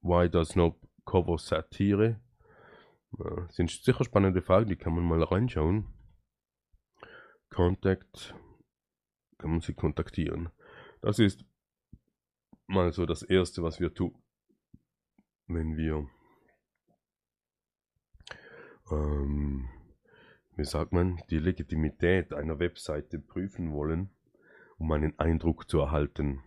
Why 0.00 0.28
does 0.28 0.50
Snope 0.50 0.86
cover 1.06 1.38
Satire? 1.38 2.20
Ja, 3.18 3.48
sind 3.50 3.70
sicher 3.70 4.04
spannende 4.04 4.42
Fragen, 4.42 4.68
die 4.68 4.76
kann 4.76 4.94
man 4.94 5.04
mal 5.04 5.22
reinschauen. 5.22 5.86
Contact, 7.50 8.34
kann 9.38 9.50
man 9.50 9.60
sie 9.60 9.74
kontaktieren. 9.74 10.50
Das 11.02 11.18
ist 11.18 11.44
mal 12.66 12.92
so 12.92 13.06
das 13.06 13.22
Erste, 13.22 13.62
was 13.62 13.80
wir 13.80 13.92
tun, 13.92 14.14
wenn 15.46 15.76
wir, 15.76 16.08
ähm, 18.90 19.68
wie 20.62 20.66
sagt 20.66 20.92
man, 20.92 21.20
die 21.28 21.40
Legitimität 21.40 22.32
einer 22.32 22.60
Webseite 22.60 23.18
prüfen 23.18 23.72
wollen, 23.72 24.10
um 24.78 24.92
einen 24.92 25.18
Eindruck 25.18 25.68
zu 25.68 25.80
erhalten, 25.80 26.44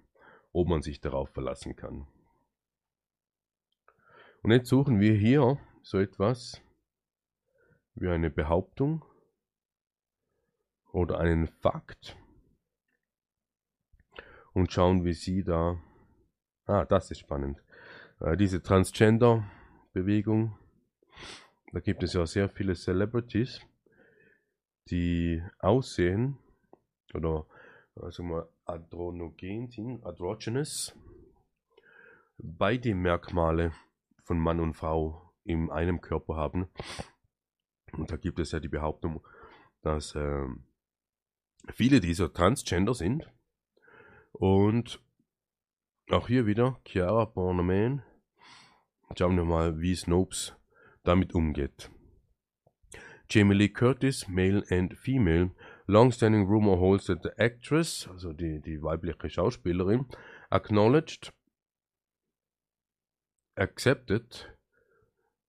ob 0.53 0.69
man 0.69 0.81
sich 0.81 1.01
darauf 1.01 1.31
verlassen 1.31 1.75
kann. 1.75 2.07
Und 4.41 4.51
jetzt 4.51 4.69
suchen 4.69 5.01
wir 5.01 5.15
hier 5.15 5.59
so 5.83 5.99
etwas 5.99 6.61
wie 7.95 8.07
eine 8.07 8.29
Behauptung 8.29 9.03
oder 10.93 11.19
einen 11.19 11.47
Fakt 11.47 12.15
und 14.53 14.71
schauen, 14.71 15.03
wie 15.03 15.11
sie 15.11 15.43
da. 15.43 15.77
Ah, 16.67 16.85
das 16.85 17.11
ist 17.11 17.19
spannend. 17.19 17.61
Äh, 18.21 18.37
diese 18.37 18.63
Transgender-Bewegung, 18.63 20.57
da 21.73 21.81
gibt 21.81 22.01
es 22.01 22.13
ja 22.13 22.25
sehr 22.25 22.47
viele 22.47 22.75
Celebrities, 22.75 23.59
die 24.89 25.41
aussehen 25.59 26.37
oder 27.13 27.45
also 27.95 28.23
mal 28.23 28.47
androgen 28.65 29.69
sind, 29.69 30.05
androgynous, 30.05 30.95
beide 32.37 32.93
Merkmale 32.93 33.71
von 34.23 34.39
Mann 34.39 34.59
und 34.59 34.73
Frau 34.73 35.33
in 35.43 35.69
einem 35.71 36.01
Körper 36.01 36.35
haben. 36.35 36.67
Und 37.93 38.11
da 38.11 38.17
gibt 38.17 38.39
es 38.39 38.51
ja 38.51 38.59
die 38.59 38.67
Behauptung, 38.67 39.25
dass 39.81 40.15
äh, 40.15 40.45
viele 41.73 41.99
dieser 41.99 42.33
Transgender 42.33 42.93
sind. 42.93 43.31
Und 44.31 45.01
auch 46.09 46.27
hier 46.27 46.45
wieder 46.45 46.79
Chiara 46.85 47.25
Borneman. 47.25 48.03
Schauen 49.17 49.37
wir 49.37 49.45
mal, 49.45 49.79
wie 49.79 49.95
Snopes 49.95 50.55
damit 51.03 51.33
umgeht. 51.33 51.89
Jamie 53.27 53.55
Lee 53.55 53.69
Curtis, 53.69 54.27
male 54.27 54.63
and 54.69 54.97
female. 54.97 55.51
Long-standing 55.87 56.47
rumor 56.47 56.77
holds 56.77 57.07
that 57.07 57.21
the 57.21 57.33
actress, 57.39 58.07
also 58.07 58.33
die, 58.33 58.59
die 58.59 58.81
weibliche 58.81 59.29
Schauspielerin, 59.29 60.05
acknowledged, 60.51 61.31
accepted, 63.55 64.47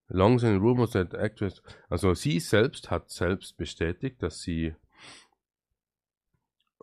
long-standing 0.08 0.60
rumors 0.60 0.92
that 0.92 1.10
the 1.10 1.18
actress, 1.18 1.62
also 1.88 2.14
sie 2.14 2.38
selbst 2.38 2.90
hat 2.90 3.10
selbst 3.10 3.56
bestätigt, 3.56 4.22
dass 4.22 4.42
sie 4.42 4.74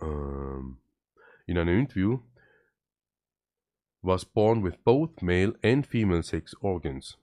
ähm, 0.01 0.79
in 1.45 1.57
einem 1.57 1.79
Interview 1.79 2.19
was 4.01 4.25
born 4.25 4.63
with 4.63 4.83
both 4.83 5.21
male 5.21 5.53
and 5.63 5.87
female 5.87 6.23
sex 6.23 6.53
organs. 6.59 7.17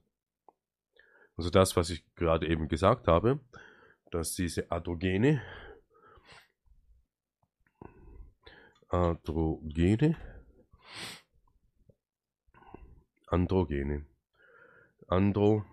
Also 1.40 1.48
das, 1.48 1.74
was 1.74 1.88
ich 1.88 2.04
gerade 2.16 2.46
eben 2.46 2.68
gesagt 2.68 3.08
habe, 3.08 3.40
dass 4.10 4.34
diese 4.34 4.70
Androgene, 4.70 5.40
Androgene, 8.88 10.18
Androgene, 13.26 14.04
Androgen, 15.08 15.64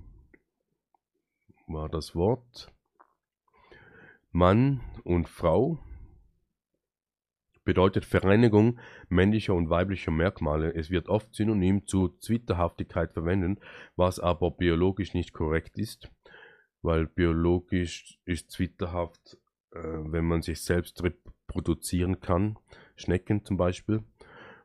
war 1.66 1.88
das 1.88 2.14
Wort. 2.14 2.70
Mann 4.30 4.82
und 5.04 5.26
Frau 5.26 5.78
bedeutet 7.64 8.04
Vereinigung 8.04 8.78
männlicher 9.08 9.54
und 9.54 9.70
weiblicher 9.70 10.10
Merkmale. 10.10 10.74
Es 10.74 10.90
wird 10.90 11.08
oft 11.08 11.34
synonym 11.34 11.86
zu 11.86 12.08
Zwitterhaftigkeit 12.18 13.14
verwendet, 13.14 13.58
was 13.96 14.20
aber 14.20 14.50
biologisch 14.50 15.14
nicht 15.14 15.32
korrekt 15.32 15.78
ist, 15.78 16.10
weil 16.82 17.06
biologisch 17.06 18.20
ist 18.26 18.50
zwitterhaft, 18.50 19.38
äh, 19.72 19.78
wenn 19.78 20.26
man 20.26 20.42
sich 20.42 20.62
selbst 20.62 21.02
reproduzieren 21.02 22.20
kann. 22.20 22.58
Schnecken 23.00 23.44
zum 23.44 23.56
Beispiel. 23.56 24.02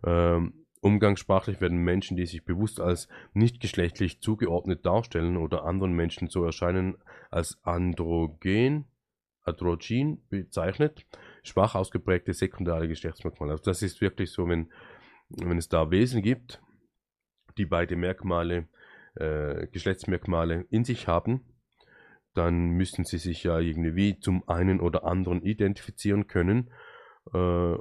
Ähm, 0.06 0.66
umgangssprachlich 0.82 1.62
werden 1.62 1.80
Menschen, 1.80 2.16
die 2.16 2.28
sich 2.28 2.46
bewusst 2.46 2.80
als 2.80 3.08
nicht 3.34 3.60
geschlechtlich 3.60 4.22
zugeordnet 4.22 4.86
darstellen 4.86 5.36
oder 5.38 5.66
anderen 5.66 5.94
Menschen 5.94 6.30
so 6.30 6.46
erscheinen, 6.46 6.96
als 7.32 7.58
androgen, 7.64 8.86
androgyn 9.44 10.22
bezeichnet. 10.30 11.06
Schwach 11.44 11.76
ausgeprägte 11.76 12.34
sekundäre 12.34 12.88
Geschlechtsmerkmale. 12.88 13.54
Also 13.54 13.64
das 13.64 13.82
ist 13.82 14.02
wirklich 14.02 14.32
so, 14.32 14.48
wenn, 14.48 14.72
wenn 15.30 15.58
es 15.58 15.70
da 15.70 15.90
Wesen 15.90 16.22
gibt, 16.22 16.62
die 17.58 17.66
beide 17.66 17.96
Merkmale, 17.96 18.68
äh, 19.16 19.68
Geschlechtsmerkmale 19.68 20.66
in 20.70 20.84
sich 20.84 21.08
haben, 21.08 21.42
dann 22.36 22.72
müssen 22.72 23.06
sie 23.06 23.18
sich 23.18 23.44
ja 23.44 23.60
irgendwie 23.60 24.20
zum 24.20 24.48
einen 24.48 24.80
oder 24.82 25.06
anderen 25.06 25.42
identifizieren 25.42 26.28
können 26.28 26.70
äh, 27.34 27.76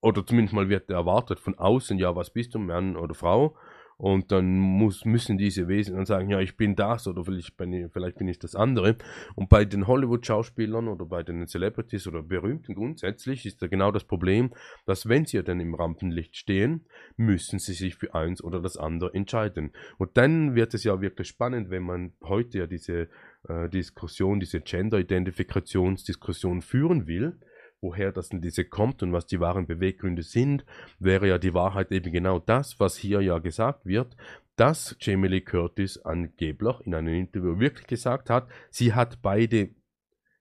oder 0.00 0.24
zumindest 0.24 0.54
mal 0.54 0.68
wird 0.68 0.90
erwartet 0.90 1.40
von 1.40 1.58
außen, 1.58 1.98
ja, 1.98 2.14
was 2.14 2.30
bist 2.30 2.54
du, 2.54 2.58
Mann 2.58 2.96
oder 2.96 3.14
Frau? 3.14 3.56
Und 3.98 4.30
dann 4.30 4.58
muss, 4.58 5.06
müssen 5.06 5.38
diese 5.38 5.68
Wesen 5.68 5.96
dann 5.96 6.04
sagen, 6.04 6.28
ja, 6.28 6.38
ich 6.40 6.58
bin 6.58 6.76
das 6.76 7.06
oder 7.06 7.24
vielleicht 7.24 7.56
bin 7.56 7.72
ich, 7.72 7.90
vielleicht 7.90 8.18
bin 8.18 8.28
ich 8.28 8.38
das 8.38 8.54
andere. 8.54 8.96
Und 9.36 9.48
bei 9.48 9.64
den 9.64 9.86
Hollywood-Schauspielern 9.86 10.88
oder 10.88 11.06
bei 11.06 11.22
den 11.22 11.46
Celebrities 11.46 12.06
oder 12.06 12.22
Berühmten 12.22 12.74
grundsätzlich 12.74 13.46
ist 13.46 13.62
da 13.62 13.68
genau 13.68 13.92
das 13.92 14.04
Problem, 14.04 14.52
dass 14.84 15.08
wenn 15.08 15.24
sie 15.24 15.38
ja 15.38 15.42
dann 15.42 15.60
im 15.60 15.74
Rampenlicht 15.74 16.36
stehen, 16.36 16.84
müssen 17.16 17.58
sie 17.58 17.72
sich 17.72 17.94
für 17.94 18.14
eins 18.14 18.44
oder 18.44 18.60
das 18.60 18.76
andere 18.76 19.14
entscheiden. 19.14 19.72
Und 19.96 20.18
dann 20.18 20.54
wird 20.54 20.74
es 20.74 20.84
ja 20.84 21.00
wirklich 21.00 21.28
spannend, 21.28 21.70
wenn 21.70 21.82
man 21.82 22.12
heute 22.22 22.58
ja 22.58 22.66
diese 22.66 23.08
äh, 23.48 23.70
Diskussion, 23.70 24.40
diese 24.40 24.60
Gender-Identifikationsdiskussion 24.60 26.60
führen 26.60 27.06
will 27.06 27.38
woher 27.86 28.12
das 28.12 28.30
denn 28.30 28.40
diese 28.40 28.64
kommt 28.64 29.02
und 29.02 29.12
was 29.12 29.26
die 29.26 29.40
wahren 29.40 29.66
Beweggründe 29.66 30.22
sind, 30.22 30.64
wäre 30.98 31.28
ja 31.28 31.38
die 31.38 31.54
Wahrheit 31.54 31.92
eben 31.92 32.12
genau 32.12 32.40
das, 32.40 32.80
was 32.80 32.96
hier 32.96 33.20
ja 33.20 33.38
gesagt 33.38 33.86
wird, 33.86 34.16
dass 34.56 34.96
Jamie 35.00 35.28
Lee 35.28 35.40
Curtis 35.42 35.98
angeblich 35.98 36.80
in 36.80 36.94
einem 36.94 37.14
Interview 37.14 37.58
wirklich 37.60 37.86
gesagt 37.86 38.28
hat, 38.28 38.48
sie 38.70 38.94
hat 38.94 39.22
beide 39.22 39.74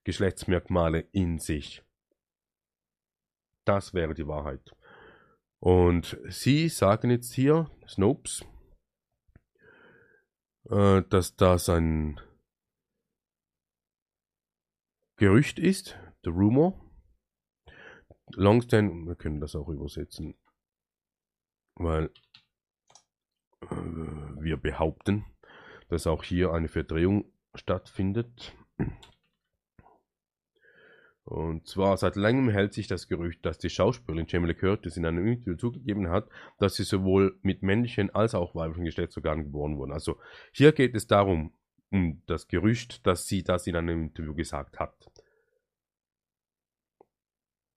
Geschlechtsmerkmale 0.05 1.05
in 1.11 1.39
sich. 1.39 1.83
Das 3.65 3.93
wäre 3.93 4.13
die 4.13 4.27
Wahrheit. 4.27 4.75
Und 5.59 6.17
sie 6.29 6.69
sagen 6.69 7.09
jetzt 7.09 7.33
hier, 7.33 7.69
Snopes, 7.87 8.45
äh, 10.69 11.01
dass 11.09 11.35
das 11.35 11.69
ein 11.69 12.19
Gerücht 15.17 15.59
ist, 15.59 15.97
the 16.23 16.29
rumor, 16.29 16.84
Longstand, 18.34 19.07
wir 19.07 19.15
können 19.15 19.39
das 19.39 19.55
auch 19.55 19.69
übersetzen, 19.69 20.36
weil 21.76 22.09
äh, 23.61 23.67
wir 24.39 24.57
behaupten, 24.57 25.26
dass 25.89 26.07
auch 26.07 26.23
hier 26.23 26.51
eine 26.53 26.67
Verdrehung 26.67 27.32
stattfindet. 27.53 28.53
Und 31.23 31.67
zwar 31.67 31.97
seit 31.97 32.15
langem 32.15 32.49
hält 32.49 32.73
sich 32.73 32.88
das 32.88 33.07
Gerücht, 33.07 33.43
dass 33.45 33.57
die 33.57 33.71
Schauspielerin 33.71 34.28
Jamie 34.28 34.47
Lee 34.47 34.53
Curtis 34.53 34.95
in 34.95 35.07
einem 35.07 35.26
Interview 35.26 35.55
zugegeben 35.55 36.09
hat, 36.09 36.30
dass 36.59 36.76
sie 36.76 36.84
sowohl 36.84 37.39
mit 37.41 37.63
männlichen 37.63 38.13
als 38.13 38.36
auch 38.36 38.53
weiblichen 38.53 38.86
Geschlechtsorganen 38.86 39.45
geboren 39.45 39.78
wurde. 39.78 39.93
Also 39.93 40.19
hier 40.51 40.71
geht 40.71 40.93
es 40.93 41.07
darum, 41.07 41.53
um 41.89 42.21
das 42.28 42.47
Gerücht, 42.47 43.07
dass 43.07 43.28
sie 43.28 43.43
das 43.43 43.65
in 43.65 43.76
einem 43.76 44.03
Interview 44.03 44.36
gesagt 44.36 44.80
hat. 44.80 44.93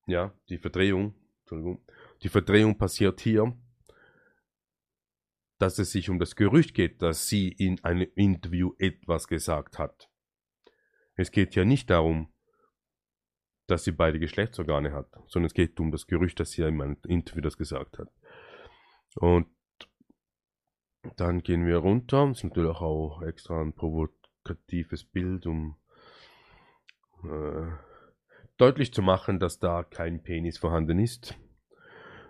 Ja, 0.09 0.33
die 0.49 0.57
Verdrehung, 0.57 1.15
Entschuldigung, 1.41 1.85
die 2.23 2.31
Verdrehung 2.31 2.79
passiert 2.79 3.21
hier, 3.21 3.55
dass 5.59 5.79
es 5.79 5.93
sich 5.93 6.09
um 6.09 6.19
das 6.19 6.35
Gerücht 6.35 6.75
geht, 6.75 7.03
dass 7.03 7.29
sie 7.29 7.49
in 7.49 7.85
einem 7.85 8.09
Interview 8.15 8.73
etwas 8.79 9.29
gesagt 9.29 9.79
hat. 9.79 10.09
Es 11.15 11.31
geht 11.31 11.55
ja 11.55 11.67
nicht 11.67 11.91
darum, 11.91 12.33
dass 13.67 13.85
sie 13.85 13.93
beide 13.93 14.19
Geschlechtsorgane 14.19 14.95
hat, 14.95 15.11
sondern 15.27 15.49
es 15.49 15.55
geht 15.55 15.79
um 15.79 15.91
das 15.91 16.07
Gerücht, 16.07 16.41
dass 16.41 16.53
sie 16.53 16.63
in 16.63 16.81
einem 16.81 16.97
Interview 17.07 17.43
das 17.43 17.59
gesagt 17.59 17.99
hat. 17.99 18.09
Und 19.17 19.47
dann 21.17 21.43
gehen 21.43 21.67
wir 21.67 21.77
runter. 21.77 22.29
Das 22.29 22.39
ist 22.39 22.45
natürlich 22.45 22.79
auch 22.79 23.21
extra 23.21 23.61
ein 23.61 23.75
provokatives 23.75 25.05
Bild, 25.05 25.45
um 25.45 25.77
äh, 27.25 27.88
deutlich 28.59 28.93
zu 28.93 29.03
machen, 29.03 29.39
dass 29.39 29.59
da 29.59 29.83
kein 29.83 30.23
Penis 30.23 30.59
vorhanden 30.59 30.99
ist. 30.99 31.35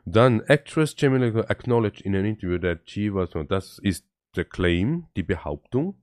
Dann, 0.05 0.41
Actress 0.43 0.95
Jamie 0.97 1.33
acknowledged 1.49 2.01
in 2.03 2.15
an 2.15 2.25
interview 2.25 2.59
that 2.59 2.89
she 2.89 3.13
was, 3.13 3.31
das 3.49 3.79
ist 3.79 4.07
der 4.37 4.45
Claim, 4.45 5.07
die 5.17 5.23
Behauptung, 5.23 6.01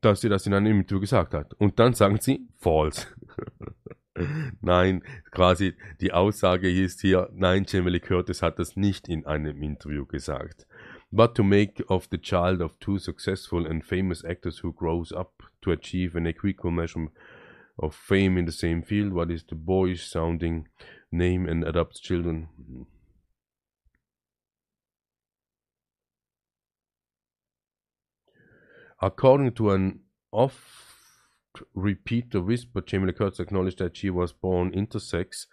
dass 0.00 0.20
sie 0.20 0.28
das 0.28 0.46
in 0.46 0.54
einem 0.54 0.80
Interview 0.80 1.00
gesagt 1.00 1.34
hat. 1.34 1.54
Und 1.54 1.78
dann 1.78 1.94
sagen 1.94 2.18
sie 2.20 2.48
false. 2.58 3.06
nein, 4.60 5.02
quasi 5.30 5.74
die 6.00 6.12
Aussage 6.12 6.70
ist 6.70 7.00
hier, 7.00 7.30
nein, 7.32 7.64
Jamie 7.66 8.00
Curtis 8.00 8.42
hat 8.42 8.58
das 8.58 8.76
nicht 8.76 9.08
in 9.08 9.26
einem 9.26 9.62
Interview 9.62 10.06
gesagt. 10.06 10.66
But 11.10 11.34
to 11.34 11.42
make 11.42 11.84
of 11.88 12.08
the 12.10 12.18
child 12.18 12.60
of 12.60 12.78
two 12.78 12.98
successful 12.98 13.66
and 13.66 13.84
famous 13.84 14.24
actors 14.24 14.62
who 14.62 14.72
grows 14.72 15.12
up 15.12 15.49
to 15.62 15.72
achieve 15.72 16.16
an 16.16 16.26
equal 16.26 16.70
measure 16.70 17.08
of 17.78 17.94
fame 17.94 18.36
in 18.36 18.44
the 18.44 18.52
same 18.52 18.82
field, 18.82 19.12
what 19.12 19.30
is 19.30 19.44
the 19.44 19.54
boyish 19.54 20.06
sounding 20.06 20.68
name 21.10 21.46
and 21.46 21.64
adopt 21.64 22.02
children? 22.02 22.48
According 29.02 29.52
to 29.52 29.70
an 29.70 30.00
oft 30.30 30.90
repeated 31.74 32.44
whisper, 32.44 32.82
Jamie 32.82 33.06
Lee 33.06 33.12
Curtis 33.14 33.40
acknowledged 33.40 33.78
that 33.78 33.96
she 33.96 34.10
was 34.10 34.32
born 34.32 34.72
intersex, 34.72 35.46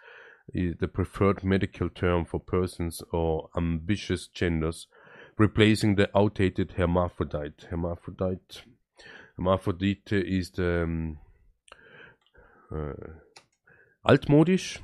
eh, 0.53 0.73
the 0.77 0.87
preferred 0.87 1.43
medical 1.45 1.89
term 1.89 2.25
for 2.25 2.39
persons 2.41 3.01
or 3.13 3.49
ambitious 3.55 4.27
genders, 4.27 4.87
replacing 5.37 5.95
the 5.95 6.09
outdated 6.17 6.73
hermaphrodite. 6.77 7.67
Hermaphrodite. 7.69 8.63
Hermaphrodite 9.37 10.17
ist 10.17 10.57
ähm, 10.57 11.19
äh, 12.71 12.95
altmodisch, 14.01 14.81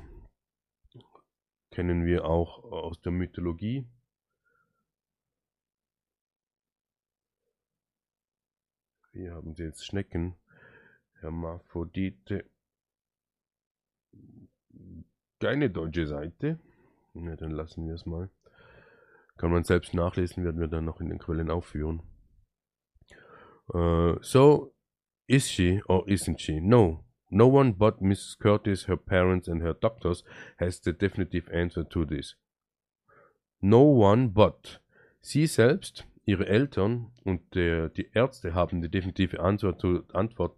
kennen 1.72 2.06
wir 2.06 2.24
auch 2.24 2.62
aus 2.62 3.00
der 3.00 3.10
Mythologie. 3.10 3.84
Hier 9.10 9.34
haben 9.34 9.54
sie 9.54 9.64
jetzt 9.64 9.84
Schnecken. 9.84 10.36
Hermaphrodite. 11.20 12.48
Keine 15.40 15.68
deutsche 15.68 16.06
Seite. 16.06 16.60
Na, 17.12 17.34
dann 17.34 17.50
lassen 17.50 17.88
wir 17.88 17.94
es 17.94 18.06
mal. 18.06 18.30
Kann 19.36 19.50
man 19.50 19.64
selbst 19.64 19.94
nachlesen, 19.94 20.44
werden 20.44 20.60
wir 20.60 20.68
dann 20.68 20.84
noch 20.84 21.00
in 21.00 21.08
den 21.08 21.18
Quellen 21.18 21.50
aufführen. 21.50 22.02
Uh, 23.72 24.14
so, 24.20 24.72
is 25.28 25.48
she 25.48 25.80
or 25.88 26.04
isn't 26.08 26.40
she? 26.40 26.60
No. 26.60 27.04
No 27.30 27.48
one 27.48 27.72
but 27.72 28.02
Mrs. 28.02 28.38
Curtis, 28.38 28.84
her 28.84 28.96
parents 28.96 29.48
and 29.48 29.62
her 29.62 29.72
doctors 29.72 30.22
has 30.58 30.78
the 30.80 30.92
definitive 30.92 31.48
answer 31.52 31.82
to 31.82 32.04
this. 32.04 32.34
No 33.60 33.82
one 33.82 34.28
but. 34.28 34.78
Sie 35.20 35.46
selbst 35.46 36.04
ihre 36.26 36.46
Eltern 36.46 37.10
und 37.24 37.40
der, 37.54 37.88
die 37.88 38.10
Ärzte 38.12 38.54
haben 38.54 38.82
die 38.82 38.90
definitive 38.90 39.40
Antwort 39.40 39.80
zu, 39.80 40.04
Antwort 40.12 40.56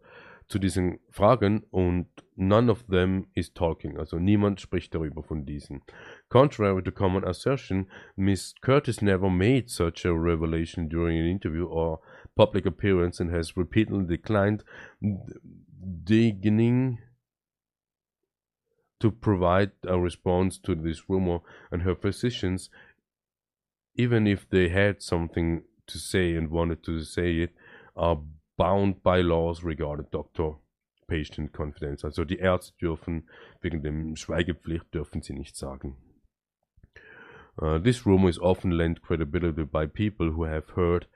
zu 0.49 0.59
diesen 0.59 0.99
Fragen 1.11 1.65
und 1.71 2.07
none 2.37 2.71
of 2.71 2.85
them 2.85 3.27
is 3.35 3.53
talking. 3.53 3.97
Also 3.99 4.19
niemand 4.19 4.61
spricht 4.61 4.95
darüber 4.95 5.23
von 5.23 5.45
diesen. 5.45 5.83
Contrary 6.29 6.83
to 6.83 6.93
common 6.93 7.25
assertion, 7.25 7.89
Miss 8.17 8.55
Curtis 8.61 9.03
never 9.03 9.29
made 9.29 9.69
such 9.69 10.05
a 10.05 10.13
revelation 10.13 10.89
during 10.89 11.19
an 11.19 11.27
interview 11.27 11.67
or 11.67 12.01
public 12.37 12.67
appearance 12.67 13.19
and 13.21 13.31
has 13.31 13.57
repeatedly 13.57 14.05
declined 14.05 14.63
deigning 16.05 16.99
to 19.01 19.11
provide 19.11 19.71
a 19.87 19.99
response 19.99 20.59
to 20.59 20.75
this 20.75 21.09
rumor 21.09 21.41
and 21.71 21.83
her 21.83 21.95
physicians 21.95 22.71
even 23.97 24.27
if 24.27 24.49
they 24.49 24.69
had 24.69 25.03
something 25.03 25.63
to 25.87 25.99
say 25.99 26.35
and 26.35 26.51
wanted 26.51 26.83
to 26.85 27.03
say 27.03 27.37
it, 27.39 27.55
are 27.97 28.21
bound 28.57 29.03
by 29.03 29.21
laws 29.21 29.63
regarding 29.63 30.07
Doctor-Patient 30.13 31.53
Confidence. 31.53 32.05
Also 32.05 32.25
die 32.25 32.39
Ärzte 32.39 32.75
dürfen 32.81 33.29
wegen 33.61 33.83
dem 33.83 34.17
Schweigepflicht 34.17 34.93
dürfen 34.93 35.23
sie 35.23 35.35
nicht 35.35 35.57
sagen. 35.57 35.97
Uh, 37.59 37.79
this 37.79 38.05
rumor 38.05 38.29
is 38.29 38.39
often 38.39 38.71
lent 38.71 39.01
credibility 39.01 39.65
by 39.65 39.87
people 39.87 40.33
who 40.33 40.45
have 40.45 40.69
heard 40.77 41.07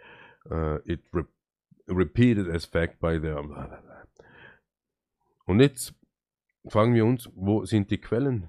uh, 0.51 0.79
it 0.85 1.01
re 1.13 1.25
repeated 1.87 2.49
as 2.49 2.65
fact 2.65 3.01
by 3.01 3.19
their. 3.19 3.39
Und 5.47 5.61
jetzt 5.61 5.95
fragen 6.69 6.95
wir 6.95 7.05
uns, 7.05 7.29
wo 7.35 7.65
sind 7.65 7.91
die 7.91 7.99
Quellen? 7.99 8.49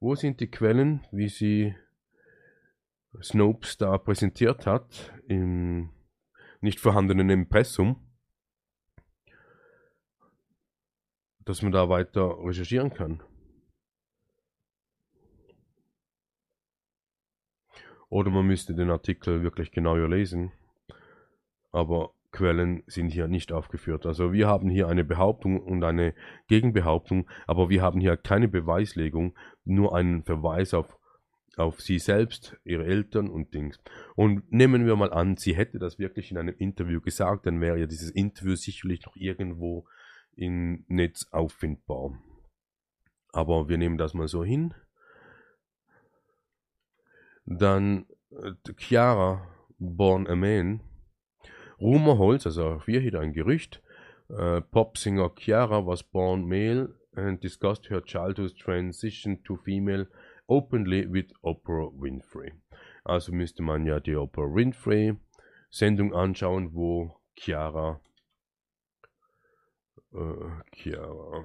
Wo 0.00 0.14
sind 0.14 0.40
die 0.40 0.50
Quellen, 0.50 1.06
wie 1.12 1.28
sie 1.28 1.74
Snopes 3.22 3.76
da 3.76 3.98
präsentiert 3.98 4.66
hat, 4.66 5.12
im 5.28 5.90
nicht 6.60 6.80
vorhandenen 6.80 7.30
Impressum, 7.30 7.96
dass 11.44 11.62
man 11.62 11.72
da 11.72 11.88
weiter 11.88 12.38
recherchieren 12.42 12.92
kann? 12.92 13.22
Oder 18.10 18.30
man 18.30 18.46
müsste 18.46 18.74
den 18.74 18.90
Artikel 18.90 19.42
wirklich 19.42 19.70
genauer 19.72 20.08
lesen. 20.08 20.52
Aber 21.72 22.12
Quellen 22.32 22.82
sind 22.86 23.10
hier 23.10 23.28
nicht 23.28 23.52
aufgeführt. 23.52 24.06
Also 24.06 24.32
wir 24.32 24.46
haben 24.46 24.68
hier 24.68 24.88
eine 24.88 25.04
Behauptung 25.04 25.60
und 25.60 25.82
eine 25.82 26.14
Gegenbehauptung, 26.48 27.28
aber 27.46 27.70
wir 27.70 27.82
haben 27.82 28.00
hier 28.00 28.16
keine 28.16 28.48
Beweislegung, 28.48 29.34
nur 29.64 29.94
einen 29.94 30.22
Verweis 30.22 30.74
auf, 30.74 30.96
auf 31.56 31.80
sie 31.80 31.98
selbst, 31.98 32.56
ihre 32.64 32.84
Eltern 32.84 33.28
und 33.28 33.54
Dings. 33.54 33.80
Und 34.14 34.50
nehmen 34.52 34.86
wir 34.86 34.96
mal 34.96 35.12
an, 35.12 35.36
sie 35.36 35.56
hätte 35.56 35.78
das 35.78 35.98
wirklich 35.98 36.30
in 36.30 36.38
einem 36.38 36.54
Interview 36.56 37.00
gesagt, 37.00 37.46
dann 37.46 37.60
wäre 37.60 37.78
ja 37.78 37.86
dieses 37.86 38.10
Interview 38.10 38.54
sicherlich 38.54 39.04
noch 39.06 39.16
irgendwo 39.16 39.86
im 40.36 40.84
Netz 40.88 41.26
auffindbar. 41.32 42.12
Aber 43.32 43.68
wir 43.68 43.78
nehmen 43.78 43.98
das 43.98 44.14
mal 44.14 44.28
so 44.28 44.44
hin. 44.44 44.74
Dann 47.50 48.06
äh, 48.30 48.52
Chiara 48.78 49.46
Born 49.78 50.26
a 50.28 50.36
Man 50.36 50.80
Rumor 51.80 52.18
holds, 52.18 52.46
also 52.46 52.64
auch 52.66 52.86
wir 52.86 53.00
hier 53.00 53.18
ein 53.18 53.32
Gerücht. 53.32 53.82
Uh, 54.28 54.60
pop 54.60 54.96
singer 54.96 55.30
Chiara 55.34 55.84
was 55.84 56.04
born 56.04 56.46
male 56.46 56.94
and 57.16 57.42
discussed 57.42 57.90
her 57.90 58.00
childhood 58.00 58.56
transition 58.56 59.42
to 59.42 59.56
female 59.56 60.06
openly 60.48 61.04
with 61.10 61.32
Oprah 61.42 61.90
Winfrey. 61.92 62.52
Also 63.02 63.32
müsste 63.32 63.64
man 63.64 63.86
ja 63.86 63.98
die 63.98 64.14
Oprah 64.14 64.54
Winfrey 64.54 65.16
Sendung 65.70 66.14
anschauen, 66.14 66.74
wo 66.74 67.20
Chiara, 67.34 68.00
äh, 70.12 70.76
Chiara 70.76 71.44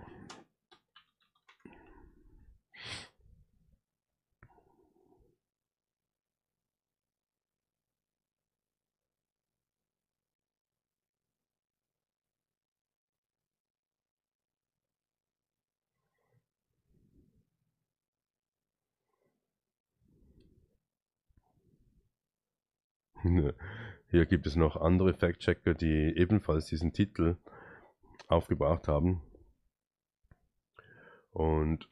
Hier 24.09 24.25
gibt 24.25 24.45
es 24.45 24.55
noch 24.55 24.75
andere 24.75 25.13
Fact-Checker, 25.13 25.73
die 25.73 26.13
ebenfalls 26.15 26.67
diesen 26.67 26.93
Titel 26.93 27.37
aufgebracht 28.27 28.87
haben. 28.87 29.21
Und 31.31 31.89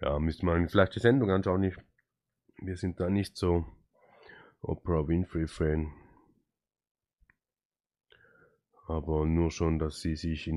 ja, 0.00 0.18
müsste 0.18 0.46
man 0.46 0.68
vielleicht 0.68 0.94
die 0.94 1.00
Sendung 1.00 1.30
anschauen. 1.30 1.62
Ich, 1.62 1.76
wir 2.62 2.76
sind 2.76 3.00
da 3.00 3.10
nicht 3.10 3.36
so 3.36 3.66
Oprah 4.62 5.06
Winfrey-Fan. 5.06 6.05
Aber 8.86 9.26
nur 9.26 9.50
schon, 9.50 9.78
dass 9.78 10.00
sie 10.00 10.14
sich 10.14 10.24
in 10.24 10.36